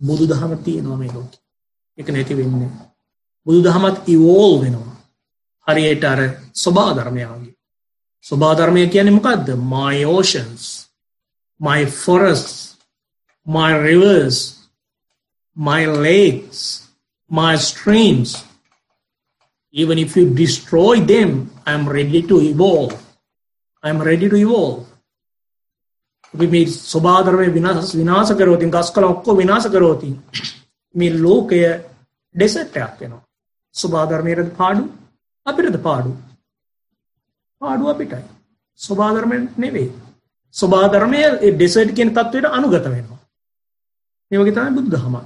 [0.00, 1.32] බුදු දහම තියෙනවා මේ ලෝක.
[1.98, 2.91] එක නැති වෙන්නේ.
[3.46, 4.96] බුදු දහමත් ඉවෝල් වෙනවා
[5.66, 6.20] හරියට අර
[6.54, 7.52] ස්වභා ධර්මයාගේ
[8.24, 10.64] ස්වභා ධර්මය කියන්නේ මොකක්ද මයෝෂන්ස්
[11.60, 12.76] my forests,
[13.46, 14.66] my rivers,
[15.56, 16.90] my lakes,
[17.30, 18.44] my streams.
[19.74, 22.98] Even if you destroy them, I'm ready to evolve.
[23.84, 24.80] I'm ready to evolve.
[26.34, 30.14] අපි මේ ස්වභාධර්මය විනාශ විනාශ කරෝතින් ගස් කළ ඔක්කො විනාශ කරෝතින්
[30.94, 31.58] මේ ලෝකය
[32.34, 33.22] ඩෙසට්ටයක් වෙනවා
[33.74, 34.84] ස්වභාධර්මයටද පාඩු?
[35.46, 36.10] අපිටද පාඩු?
[37.62, 38.24] පාඩු අපිටයි.
[38.80, 39.90] ස්වභාධර්මය නෙවේ
[40.54, 41.20] ස්වභාධර්මය
[41.52, 43.20] ඩෙසට් කියෙන් තත්වයට අනුගත වෙනවා.
[44.30, 45.16] ඒවගේ තමයි බුද්ධ හම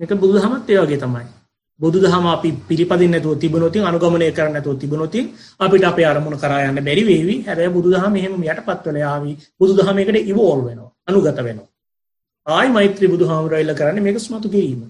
[0.00, 1.26] එක බුදු හමත් ඒවගේ තමයි.
[1.80, 5.24] බුදු දහම අපි පිළිපදින්න නැතුව තිබුණොතින් අනුගමනය කරන්න නැතුව තිබුණොතින්
[5.60, 7.36] අපිට අපේ අරමුණ කරා යන්න බැරි වේවි.
[7.44, 10.90] හැබැයි බුදු දහම එහෙම යටපත් වෙලා ආවි බුදු දහමේකට ඉවෝල්ව් වෙනවා.
[11.08, 11.68] අනුගත වෙනවා.
[12.46, 14.80] ආයි මෛත්‍රී බුදු හාමුදුරුවෝ කරන්නේ මේක ස්මතු කිරීම.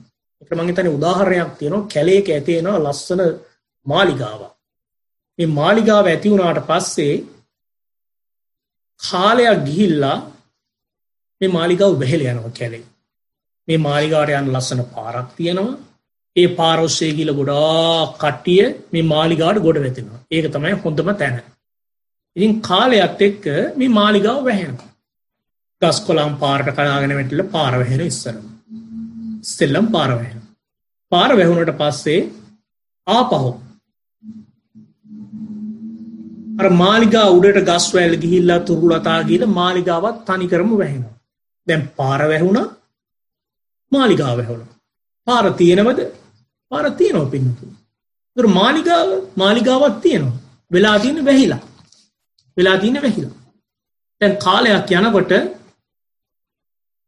[0.42, 1.88] ඒක මම හිතන්නේ උදාහරණයක් තියෙනවා.
[1.94, 3.22] කැලේක ඇති වෙනවා ලස්සන
[3.86, 4.52] මාලිගාවක්.
[5.38, 7.14] මේ මාලිගාව ඇති වුණාට පස්සේ
[9.00, 10.18] කාලයක් ගිහිල්ලා
[11.40, 12.84] මේ මාලිගාව වැහිලා යනවා කැලේ.
[13.68, 15.76] මේ මාලිගාවට යන ලස්සන පාරක් තියෙනවා.
[16.36, 21.36] ඒ පාරොස්සේ ගිල ගොඩා කට්ටිය මේ මාලිගාට ගොඩ වැතිෙනවා ඒක තමයි හොඳම තැන.
[22.36, 24.76] ඉතින් කාලයක්ත් එක්ක මේ මාලිගාව වැහෙන
[25.82, 28.44] ගස් කොලාම් පාරට කලාගෙන වැටල පාරවහෙන ඉස්සරම.
[29.46, 30.42] ස්තෙල්ලම් පාරවහෙන
[31.12, 32.20] පාර වැහුණට පස්සේ
[33.06, 33.52] ආපහෝ.
[36.60, 41.14] අර මාලිගා උඩට ගස්වැල් ගිහිල්ලා තුරුලතා ගිල මාලිගාවත් තනිකරම වැහෙනවා.
[41.66, 42.60] දැම් පාර වැැහුණ
[43.92, 44.68] මාලිගා වැැහුණ.
[45.26, 46.00] පාර තියෙනවද?
[46.70, 47.66] පාර තියනෝ පින්නතු
[48.36, 50.38] තුර මාලිගාව මාලිගාවත් තියෙනවා.
[50.70, 51.62] වෙලා තියෙන වැහිලා.
[52.56, 53.34] වෙලා තියන වැහිලා.
[54.20, 55.32] තැන් කාලයක් යනකොට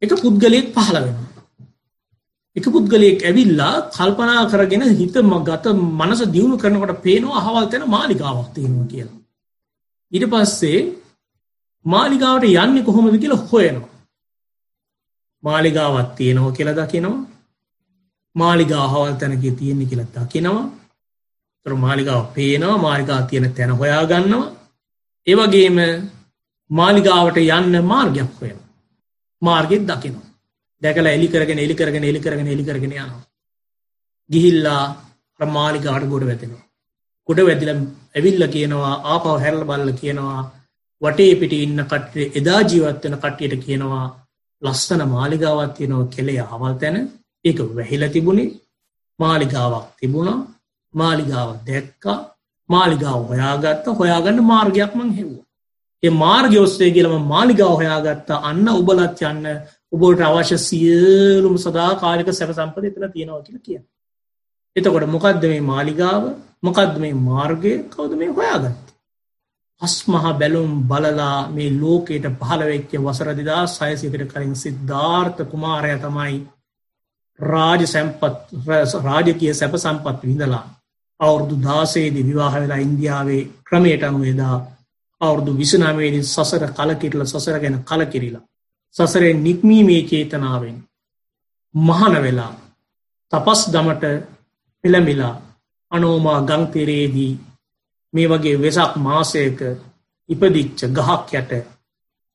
[0.01, 1.28] එක පුද්ගලයෙක් පහළ වෙනවා.
[2.55, 5.65] එක පුද්ගලයෙක් ඇවිල්ලා කල්පනා කරගෙන හිතම ගත
[5.99, 9.17] මනස දියුණු කරනකොට පේනවා අහවල් තැන මාලිගාවක් තියෙනවා කියලා.
[10.11, 10.79] ඊට පස්සේ
[11.85, 13.95] මාලිගාවට යන්නේ කොහොමද කියලා හොයනවා.
[15.43, 17.27] මාලිගාවත් තියෙනවා කියලා දකිනවා.
[18.35, 20.67] මාලිගාහවල් තැනක තියෙන්නේ කියලා දකිනවා.
[21.65, 24.47] තොර මාලිගාව පේනවා මාලිගා තියෙන තැන හොයා ගන්නවා
[25.27, 25.77] ඒවගේම
[26.71, 28.57] මාලිගාවට යන්න මාර්ගයක් හොයන
[29.41, 30.28] මාර්ගෙත් දකිනවා.
[30.81, 33.21] දැකලා එලි කරගෙන එලි කරගෙන එලි කරගෙන එලි කරගෙන යනවා.
[34.29, 34.83] ගිහිල්ලා
[35.39, 36.63] ප්‍රමාලිකාට ගොඩ වැතෙනවා
[37.29, 37.71] ගොඩ වැදිල
[38.15, 40.39] ඇවිල්ල කියනවා ආපව හැරල බල්ල කියනවා
[41.01, 44.05] වටේ පිටි ඉන්න කට්ටේ එදා ජීවත්වන කට්ටියට කියනවා
[44.61, 46.97] ලස්සන මාලිගාවත් තියෙනවා කෙළේ අවල් තැන.
[47.45, 48.55] ඒක වැහිල තිබුණේ
[49.19, 50.39] මාලිගාවක් තිබුණා.
[50.93, 52.17] මාලිගාව දැක්කා.
[52.69, 53.85] මාලිගාව හොයාගත්ත.
[53.99, 55.45] හොයාගන්න මාර්ගයක් මං හෙව්වා.
[56.03, 58.43] ඒ මාර්ග ඔස්සේ කියලම මාලිගාව හොයාගත්තා.
[58.49, 59.45] අන්න උබලත් යන්න.
[59.91, 63.79] ඔබට අවශ්‍ය සියලුම සදා කාලික සැප සම්පද එතන තියෙනවා කියලා කිය.
[64.75, 66.23] එතකොට මොකක්ද මේ මාලිගාව
[66.63, 68.87] මොකක්ද මේ මාර්ගය කවුද මේ හොයාගත්ත.
[69.81, 76.35] පස් මහා බැලුම් බලලා මේ ලෝකයට පහළවෙච්ච වසරදිදා සයසිකට කලින් සිද්ධාර්ථ කුමාරය තමයි
[77.39, 78.23] රාජ සැම්පත්
[79.01, 80.65] රාජකය සැප සම්පත් විඳලා
[81.19, 84.55] අවුරුදු දාසේදී විවාහ වෙලා ඉන්දියාවේ ක්‍රමයට අනුවේදා
[85.21, 88.45] අවුරුදු විසනාමේදී සසර කලකිටල සසර ගැන කලකිරිලා
[88.95, 90.77] සසරෙන් නික්මීමේ චේතනාවෙන්
[91.75, 92.53] මහන වෙලා
[93.33, 94.05] තපස් දමට
[94.83, 95.35] පෙළමිලා
[95.91, 97.33] අනෝමා ගංතෙරේදී
[98.13, 99.59] මේ වගේ වෙසක් මාසයක
[100.29, 101.51] ඉපදිච්ච ගහක් යට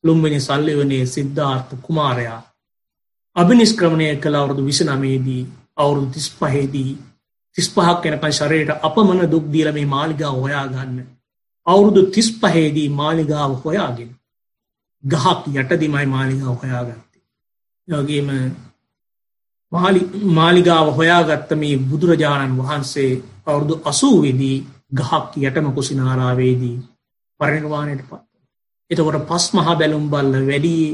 [0.04, 2.40] ලුම්බනි සල්ලිවනේ සිද්ධාර්ථ කුමාරයා
[3.36, 5.42] අභිනිස්ක්‍රමණය කළ අවුරුදු විසනමේදී
[5.76, 6.92] අවුරුදු තිස් පහේදී
[7.56, 10.98] තිස් පහක් වෙනකන් ශරයට අපමණ දුක්දීල මේ මාලිගාව හොයාගන්න.
[11.66, 14.10] අවුරුදු තිස් පහේදී මාලිගාව හොයාගෙන
[15.04, 17.22] ගහක් යටදිමයි මාලිගාව හොයාගත්තේ.
[17.88, 18.28] යගේම
[20.32, 23.10] මාලිගාව හොයාගත්ත මේ බුදුරජාණන් වහන්සේ
[23.46, 24.56] අවුරුදු අසූවිදී
[24.94, 26.76] ගහක් යටම කුසිනාරාවේදී
[27.40, 28.24] පරිනිර්වාණයට පත්
[28.90, 30.86] එතකොට පස් මහා බැලුම් බල්ල වැඩී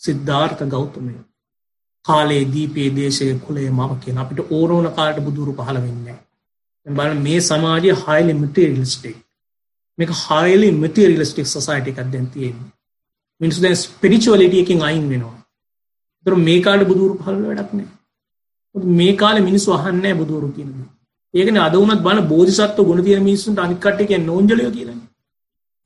[0.00, 1.14] සිද්ධාර්ථ ගෞතමය.
[2.04, 6.18] කාලේ දීපේ දේශය කුලේ මම කියෙන අපිට ඕනෝන කාලට බුදුරු පහළ වෙන්නේ
[6.86, 9.18] බල මේ සමාජය හයිලි මටරිලිස්ටික්
[9.98, 12.73] මේක හයිලි මටරිලිස්ටික් සසයිට එකක් දැන් තියෙන්නේ.
[13.44, 15.36] මිනිසු දැන් ස්පිරිචුවලිටියකින් අයින් වෙනවා.
[16.26, 17.88] තර මේ කාට බුදුරු පහළ වැඩක්නේ
[18.94, 20.76] මේ කාල මිනිස්සු අහන්නේ බුදුරු කියනද
[21.34, 25.00] ඒකන අදවනත් බන බෝධිසත්ව ගුණ තියන මිනිස්සුන්ට අනිකට්ටික නෝජලය කියලන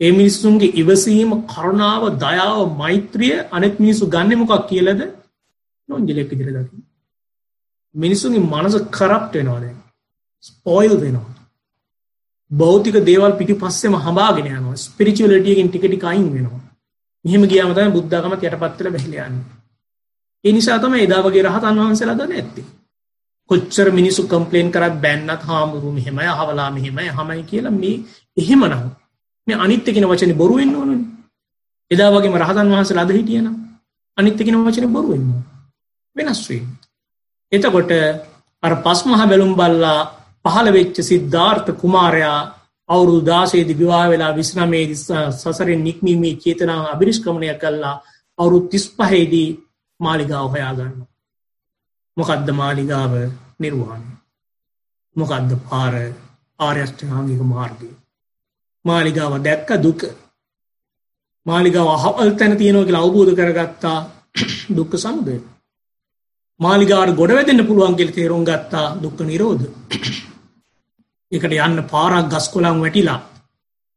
[0.01, 5.01] ඒ මිනිස්සුන්ගේ ඉවසීම කරුණාව දයාව මෛත්‍රිය අනෙත් මිනිස්සු ගන්න මොකක් කියලද?
[5.89, 6.79] නොන්ජලෙක් ඉදිර දකි
[7.95, 9.67] මිනිස්සුගේ මනස කරප්ට වෙනවාද
[10.45, 11.35] ස්පෝයිල් වෙනවා.
[12.51, 16.68] බෞතික දේවල් පිටි පස්සෙම හබාගෙන යනවා ස්පිරිචුවලටියකින් ටිකටි කයින් වෙනවා.
[17.25, 19.37] මෙහම ගියාමතම බුද්ධගමත් යටපත්තල බැහිලයන්න
[20.45, 22.67] ඒ නිසා තම එදාවගේ රහතන් වහන්සේලා දන්න ඇත්තේ
[23.51, 27.97] කොච්චර මිනිසු කම්පලේන් කරත් බැන්නත් හාමුරු මෙහෙමයි හවලා මෙහෙමයි හමයි කියලා මේ
[28.37, 28.85] එහෙම නම්
[29.47, 30.93] මේ අනිත්‍යකෙන වචන බොරුවෙන් ඕන
[31.91, 33.57] එදා වගේම රහතන් වහන්සේලා අද හිටියනම්
[34.19, 35.43] අනිත් කියන වචනේ බොරු වෙනවා.
[36.17, 36.79] වෙනස් වෙන්නේ.
[37.53, 37.91] එතකොට
[38.63, 40.01] අර පස්මහ බැලුම් බල්ලා
[40.45, 42.41] පහළ වෙච්ච සිද්ධාර්ථ කුමාරයා
[42.89, 44.99] අවුරුදු 16 දී විවාහ වෙලා 29 දී
[45.33, 47.97] සසරෙන් නික්මීමේ චේතනාව අභිනිෂ්ක්‍මණය කළා.
[48.39, 49.49] අවුරුදු 35 දී
[50.01, 51.09] මාලිගාව හොයා ගන්නවා.
[52.17, 53.13] මොකද්ද මාලිගාව
[53.61, 54.13] නිර්වාණය?
[55.17, 55.95] මොකද්ද පාර
[56.61, 57.91] ආර්ය අෂ්ටාංගික මාර්ගය?
[58.85, 60.01] මාලිගාව දැක්ක දුක.
[61.47, 63.99] මාලිගාව අහවල් තැන තියෙනවා කියලා අවබෝධ කරගත්තා
[64.77, 65.37] දුක්ඛ සමුදය.
[66.61, 69.67] මාලිගාවට ගොඩ වැදෙන්න පුළුවන් කියලා තේරුම් ගත්තා දුක්ඛ නිරෝධ.
[71.33, 73.21] ඒකට යන්න පාරක් ගස් කොළන් වැටිලා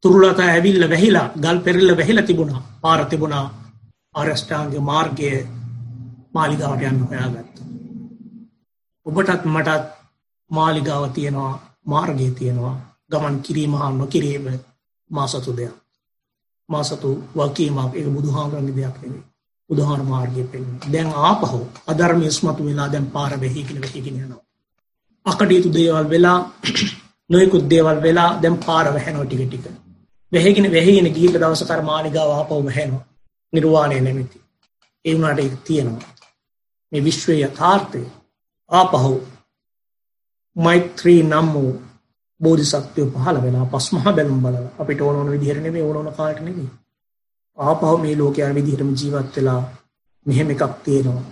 [0.04, 3.46] තුරුලත ඇවිල්ල වැහිලා ගල් පෙරල්ල වැහිලා තිබුණා පාර තිබුණා
[4.16, 5.30] ආරෂ්ඨාංග මාර්ගය
[6.34, 7.66] මාලිගාවට යන්න හොයාගත්තා.
[9.06, 9.86] ඔබටත් මටත්
[10.52, 11.54] මාලිගාව තියෙනවා
[11.86, 12.76] මාර්ගය තියෙනවා
[13.12, 14.46] ගමන් කිරීම හා නොකිරීම
[15.10, 15.76] මා සතු දෙයක්.
[16.70, 19.24] මා සතු වකීමක් ඒක බුදුහාමරගේ දෙයක් නෙවෙයි.
[19.70, 20.76] බුදුහාර මාර්ගය පෙන්වන.
[20.92, 24.44] දැන් ආපහු අධර්මය ඉස්මතු වෙලා දැන් පාර වෙහිකින වෙහිකින යනවා.
[25.26, 26.40] අකටයුතු දේවල් වෙලා
[27.32, 29.66] නොයෙකුත් දේවල් වෙලා දැන් පාර වැහෙනවා ටික ටික.
[30.32, 33.04] වෙහිගෙන වෙහිගෙන ගිහිල්ලා දවසක අර මාලිගාව ආපහු වැහෙනවා.
[33.54, 34.38] නිර්වාණය නැමැති.
[35.06, 36.10] ඒ වුණාට ඒක තියෙනවා.
[36.92, 38.02] මේ විශ්වයේ යථාර්ථය
[38.72, 39.14] ආපහු
[40.56, 41.72] මෛත්‍රී නම් වූ
[42.42, 46.40] බෝධිසත්වය පහළ වෙලා පස් මහ බැලුම් බලලා අපිට ඕන ඕන විදිහට නෙමෙයි ඕන ඕන කාලට
[46.40, 46.70] නෙමෙයි.
[47.58, 49.62] ආපහු මේ ලෝකයේ අර විදිහටම ජීවත් වෙලා
[50.26, 51.24] මෙහෙම එකක් තියෙනවා.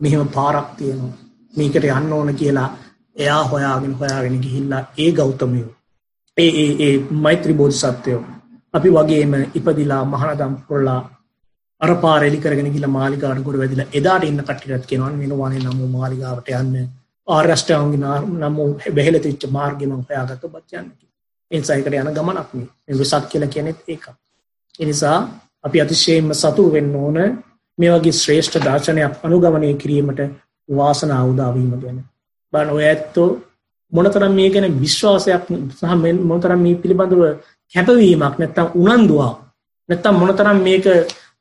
[0.00, 1.14] මෙහෙම පාරක් තියෙනවා.
[1.54, 2.68] මේකට යන්න ඕන කියලා
[3.16, 5.70] එයා හොයාගෙන හොයාගෙන ගිහිල්ලා ඒ ගෞතමයෝ
[6.36, 8.22] ඒ ඒ ඒ මෛත්‍රී බෝධිසත්වයෝ
[8.74, 11.00] අපි වගේම ඉපදිලා මහානදම් පුරලා
[11.80, 16.52] අර පාර එලි කරගෙන ගිහලා මාලිගාවට ගොඩ වැදිලා එදාට ඉන්න කට්ටියත් කියනවා මෙනවානේ නම් මාලිගාවට
[16.54, 16.76] යන්න
[17.28, 18.56] ආර්ය අෂ්ටාංගික නම්
[18.94, 21.14] බෙහෙල තිච්ච මාර්ගෙ මම හොයාගත්ත ඔබත් යන්න කියලා.
[21.50, 22.68] ඒ නිසා ඒකට යන ගමනක් නේ.
[22.84, 24.06] මේ විසක් කියලා කියන්නේ ඒක.
[24.80, 25.18] ඒ නිසා
[25.64, 27.18] අපි අතිශයින්ම සතු වෙන්න ඕන
[27.78, 30.20] මේ වගේ ශ්‍රේෂ්ඨ දර්ශනයක් අනුගමනය කිරීමට
[30.68, 31.98] වාසනාව උදා වීම ගැන.
[32.52, 33.28] බලන්න ඔය ඇත්තෝ
[33.92, 35.42] මොනතරම් මේ ගැන විශ්වාසයක්
[35.72, 37.22] සහ මොනතරම් මේ පිළිබඳව
[37.74, 39.34] කැපවීමක් නැත්තම් උනන්දුවක්
[39.88, 40.86] නැත්තම් මොනතරම් මේක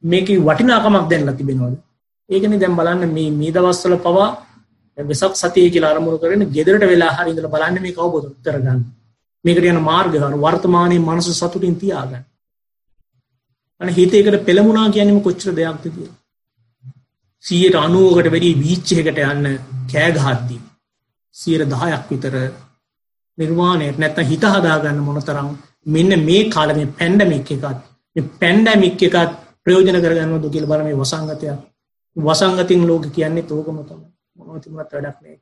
[0.04, 1.78] මේකේ වටිනාකමක් දැන්ලා තිබෙනවද?
[2.30, 4.30] ඒකනේ දැන් බලන්න මේ මේ දවස්වල පවා
[4.98, 8.80] වෙසක් සතිය කියලා අරමුණු කරගෙන ගෙදරට වෙලා හරි ඉඳලා බලන්න මේක අවබෝධ කරගන්න.
[9.46, 12.24] මේකට යන මාර්ගය ගන්න වර්තමානයේ මනස සතුටින් තියාගන්න.
[13.82, 16.16] අන හිතේකට පෙළමුණා කියන්නේම කොච්චර දෙයක්ද කියලා.
[17.46, 19.52] 190කට වැඩි බීච් එකකට යන්න
[19.92, 20.62] කෑ ගහද්දී
[21.36, 22.36] 10ක් විතර
[23.38, 25.50] නිර්වාණයට නැත්නම් හිත හදාගන්න මොනතරම්
[25.88, 27.66] මෙන්න මේ කාලේ මේ පැන්ඩමික් එකත්
[28.16, 29.32] මේ පැන්ඩමික් එකත්
[29.66, 31.48] ප්‍රයෝජන කරගන්නවද කියලා බලන මේ වසංගතය
[32.16, 34.08] වසංගතින් ලෝක කියන්නේ තෝකම තමයි.
[34.36, 35.38] මොනවද තිබුණත් වැඩක් නෑ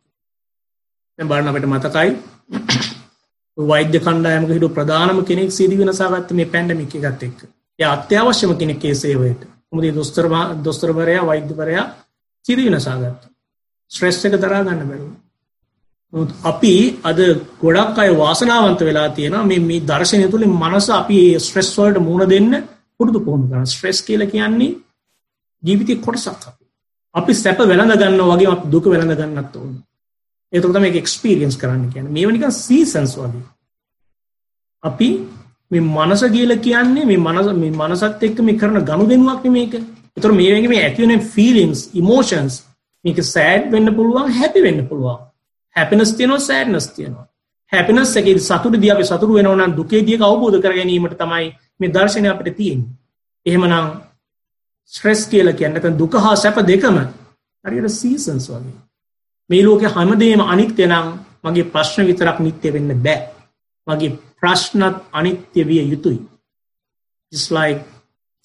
[1.19, 2.09] දැන් බලන්න අපිට මතකයි.
[3.57, 7.39] වෛද්‍ය කණ්ඩායමක හිටපු ප්‍රධානම කෙනෙක් සීදි වෙනසාගත්ත මේ පැන්ඩමික් එකත් එක්ක.
[7.79, 9.41] එයා අත්‍යවශ්‍යම කෙනෙක් ඒ සේවයට.
[9.69, 10.25] මොකද දොස්තර
[10.65, 11.85] දොස්තරවරයා වෛද්‍යවරයා
[12.45, 13.31] සීදි වෙනසාගත්තා
[13.91, 15.11] ස්ට්‍රෙස් එක දරා ගන්න බැරුව.
[16.43, 17.19] අපි අද
[17.59, 22.51] ගොඩක් අය වාසනාවන්ත වෙලා තියෙනවා මේ මේ දර්ශනය තුළින් මනස අපි ස්ට්‍රෙස් වලට මුහුණ දෙන්න
[22.99, 24.73] පුරුදු පුහුණු කරනවා ස්ට්‍රෙස් කියලා කියන්නේ
[25.63, 26.63] ජීවිතේ කොටසක් අපි
[27.15, 29.73] අපි සැප වෙළඳ ගන්න වගේ අපි දුක වෙළඳ ගන්නත් ඕන.
[30.53, 32.11] එතකොට තමයි ඒක එක්ස්පීරියන්ස් කරන්න කියන්නේ.
[32.11, 33.43] මේව නිකන් සීසන්ස් වගේ.
[34.83, 35.09] අපි
[35.71, 39.73] මේ මනස කියලා කියන්නේ මේ මනස මේ මනසත් එක්ක මේ කරන ගනුදෙනුවක් නේ මේක.
[40.17, 42.55] ඒතර මේ වගේ මේ ඇති වෙන ෆීලිංස්, ඉමෝෂන්ස්
[43.05, 45.21] මේක සෑඩ් වෙන්න පුළුවන්, හැපි වෙන්න පුළුවන්.
[45.75, 47.27] හැපිනස් තියෙනවා, සෑඩ්නස් තියෙනවා.
[47.71, 51.47] හැපිනස් එකේ සතුටදී අපි සතුටු වෙනවා නම් දුකේදී ඒක අවබෝධ කර ගැනීමට තමයි
[51.79, 52.91] මේ දර්ශනය අපිට තියෙන්නේ.
[53.45, 53.87] එහෙමනම්
[54.91, 56.97] ස්ට්‍රෙස් කියලා කියන්නේ නැත්නම් දුක හා සැප දෙකම
[57.65, 58.77] හරියට සීසන්ස් වගේ.
[59.49, 61.07] මේ ලෝකේ හැමදේම අනිත්‍ය නම්
[61.43, 63.19] මගේ ප්‍රශ්න විතරක් නිත්‍ය වෙන්න බෑ.
[63.87, 66.19] මගේ ප්‍රශ්නත් අනිත්‍ය විය යුතුයි.
[67.31, 67.81] It's like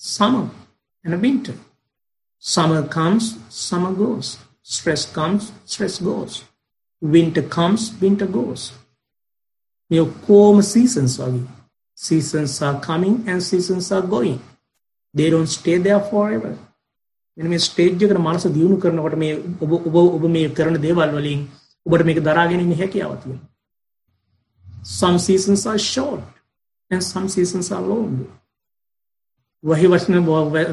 [0.01, 0.47] summer
[1.05, 1.57] and a winter.
[2.43, 4.39] Summer comes, summer goes.
[4.62, 6.47] Stress comes, stress goes.
[7.03, 8.72] Winter comes, winter goes.
[9.90, 11.46] මේ ඔක්කොම seasons වගේ.
[11.99, 14.38] Seasons are coming and seasons are going.
[15.14, 16.53] they don't stay there forever
[17.36, 21.44] මෙන්න මේ stage එකට මනස දියුණු කරනකොට මේ ඔබ ඔබ ඔබ මේ කරන දේවල් වලින්
[21.86, 23.49] ඔබට මේක දරාගෙන ඉන්න හැකියාව තියෙනවා
[24.99, 26.26] some seasons are short
[26.90, 28.14] and some seasons are long
[29.64, 30.14] වහි වස්න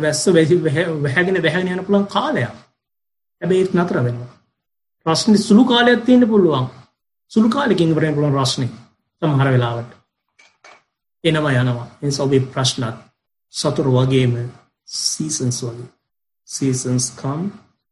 [0.03, 2.55] වැස්ස වැහැගෙන වැහැගෙන යන පුළුවන් කාලයක්
[3.41, 4.31] හැබැයි ඒත් නතර වෙනවා
[5.05, 6.67] රස්නේ සුළු කාලයක් තියෙන්න පුළුවන්
[7.31, 8.71] සුළු කාලෙකින් ඉවර වෙන්න පුළුවන් රස්නේ
[9.21, 9.91] සමහර වෙලාවට
[11.23, 12.95] එනවා යනවා ඒ නිසා ඔබේ ප්‍රශ්නත්
[13.53, 14.33] සතුරු වගේම
[14.87, 15.87] seasons වගේ.
[16.47, 17.51] Seasons come,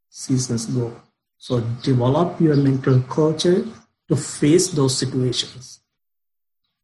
[0.10, 0.92] seasons go.
[1.38, 3.66] So develop your mental culture
[4.10, 5.80] to face those situations.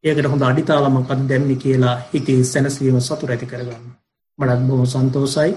[0.04, 3.86] ඒකට හොඳ අඩිතාලමක් අද දැම්මි කියලා හිතේ සැනසීම සතුට ඇති කරගන්න.
[4.40, 5.52] මටත් බොහොම සන්තෝසයි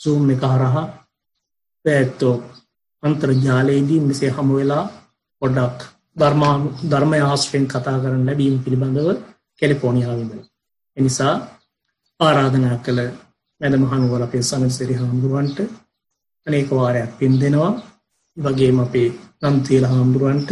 [0.00, 0.84] සූම් එක හරහා
[1.84, 2.34] ඇත්තෝ
[3.04, 4.84] අන්තර්ජාලයේදී මෙසේ හමු වෙලා
[5.42, 5.80] පොඩ්ඩක්
[6.16, 6.54] ධර්මා
[6.90, 9.08] ධර්මය ආශ්‍රයෙන් කතා කරන්න ලැබීම පිළිබඳව
[9.62, 10.32] කැලිෆෝනියාවින්ද.
[10.96, 11.34] එනිසා
[12.20, 13.00] ආරාධනා කළ
[13.60, 15.58] මැද මහනුවර අපේ සමසිරි හාමුදුරුවන්ට
[16.46, 17.72] අනේක වාරයක් පින් දෙනවා
[18.36, 19.08] වගේම අපේ
[19.42, 20.50] නම්තීල හාමුදුරුවන්ට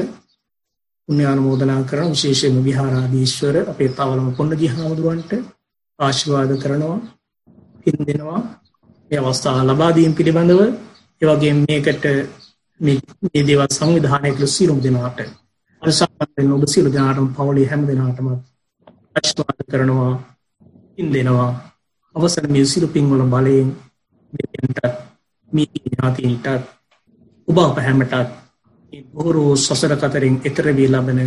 [1.09, 5.33] පුුණ්‍යානුමෝදනා කරන විශේෂයම විහාරාදීශ්වර අපේ තවලම පොන්නගි හාමුදුරුවන්ට
[5.99, 6.99] ආශිවාද කරනවා
[7.83, 8.41] පින් දෙනවා
[9.11, 10.61] මේ අවස්ථා ලබාදීම් පිළිබඳව.
[11.23, 12.05] ඒවගේ මේකට
[12.81, 15.19] මේ දේවල් සංවිධානය කළ සිරුම් දෙනාට
[15.83, 18.27] අසාමයෙන් ඔබ සිරු දෙනාටම පවුලේ හැම දෙනාටම
[19.17, 20.13] ආශිවාද කරනවා
[20.95, 21.51] පින් දෙනවා
[22.15, 23.69] අවසර මේ සිරු පින්වල බලයෙන්
[24.33, 24.79] දෙවියන්ට
[25.53, 26.47] මේ ඥාතීන්ට
[27.49, 28.15] ඔබ අප හැමටත්
[29.13, 31.21] බොහෝ සසර කතරින් එතර වී ලබන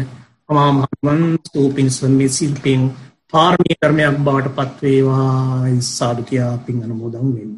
[0.50, 2.82] අමා මහවන් ස්තූපින් සම්මේ සිල්පින්
[3.34, 7.54] පාර්මී කර්මයක් බවට පත්වේවා සාධකයා පින් අනුමෝදන් වෙන්න.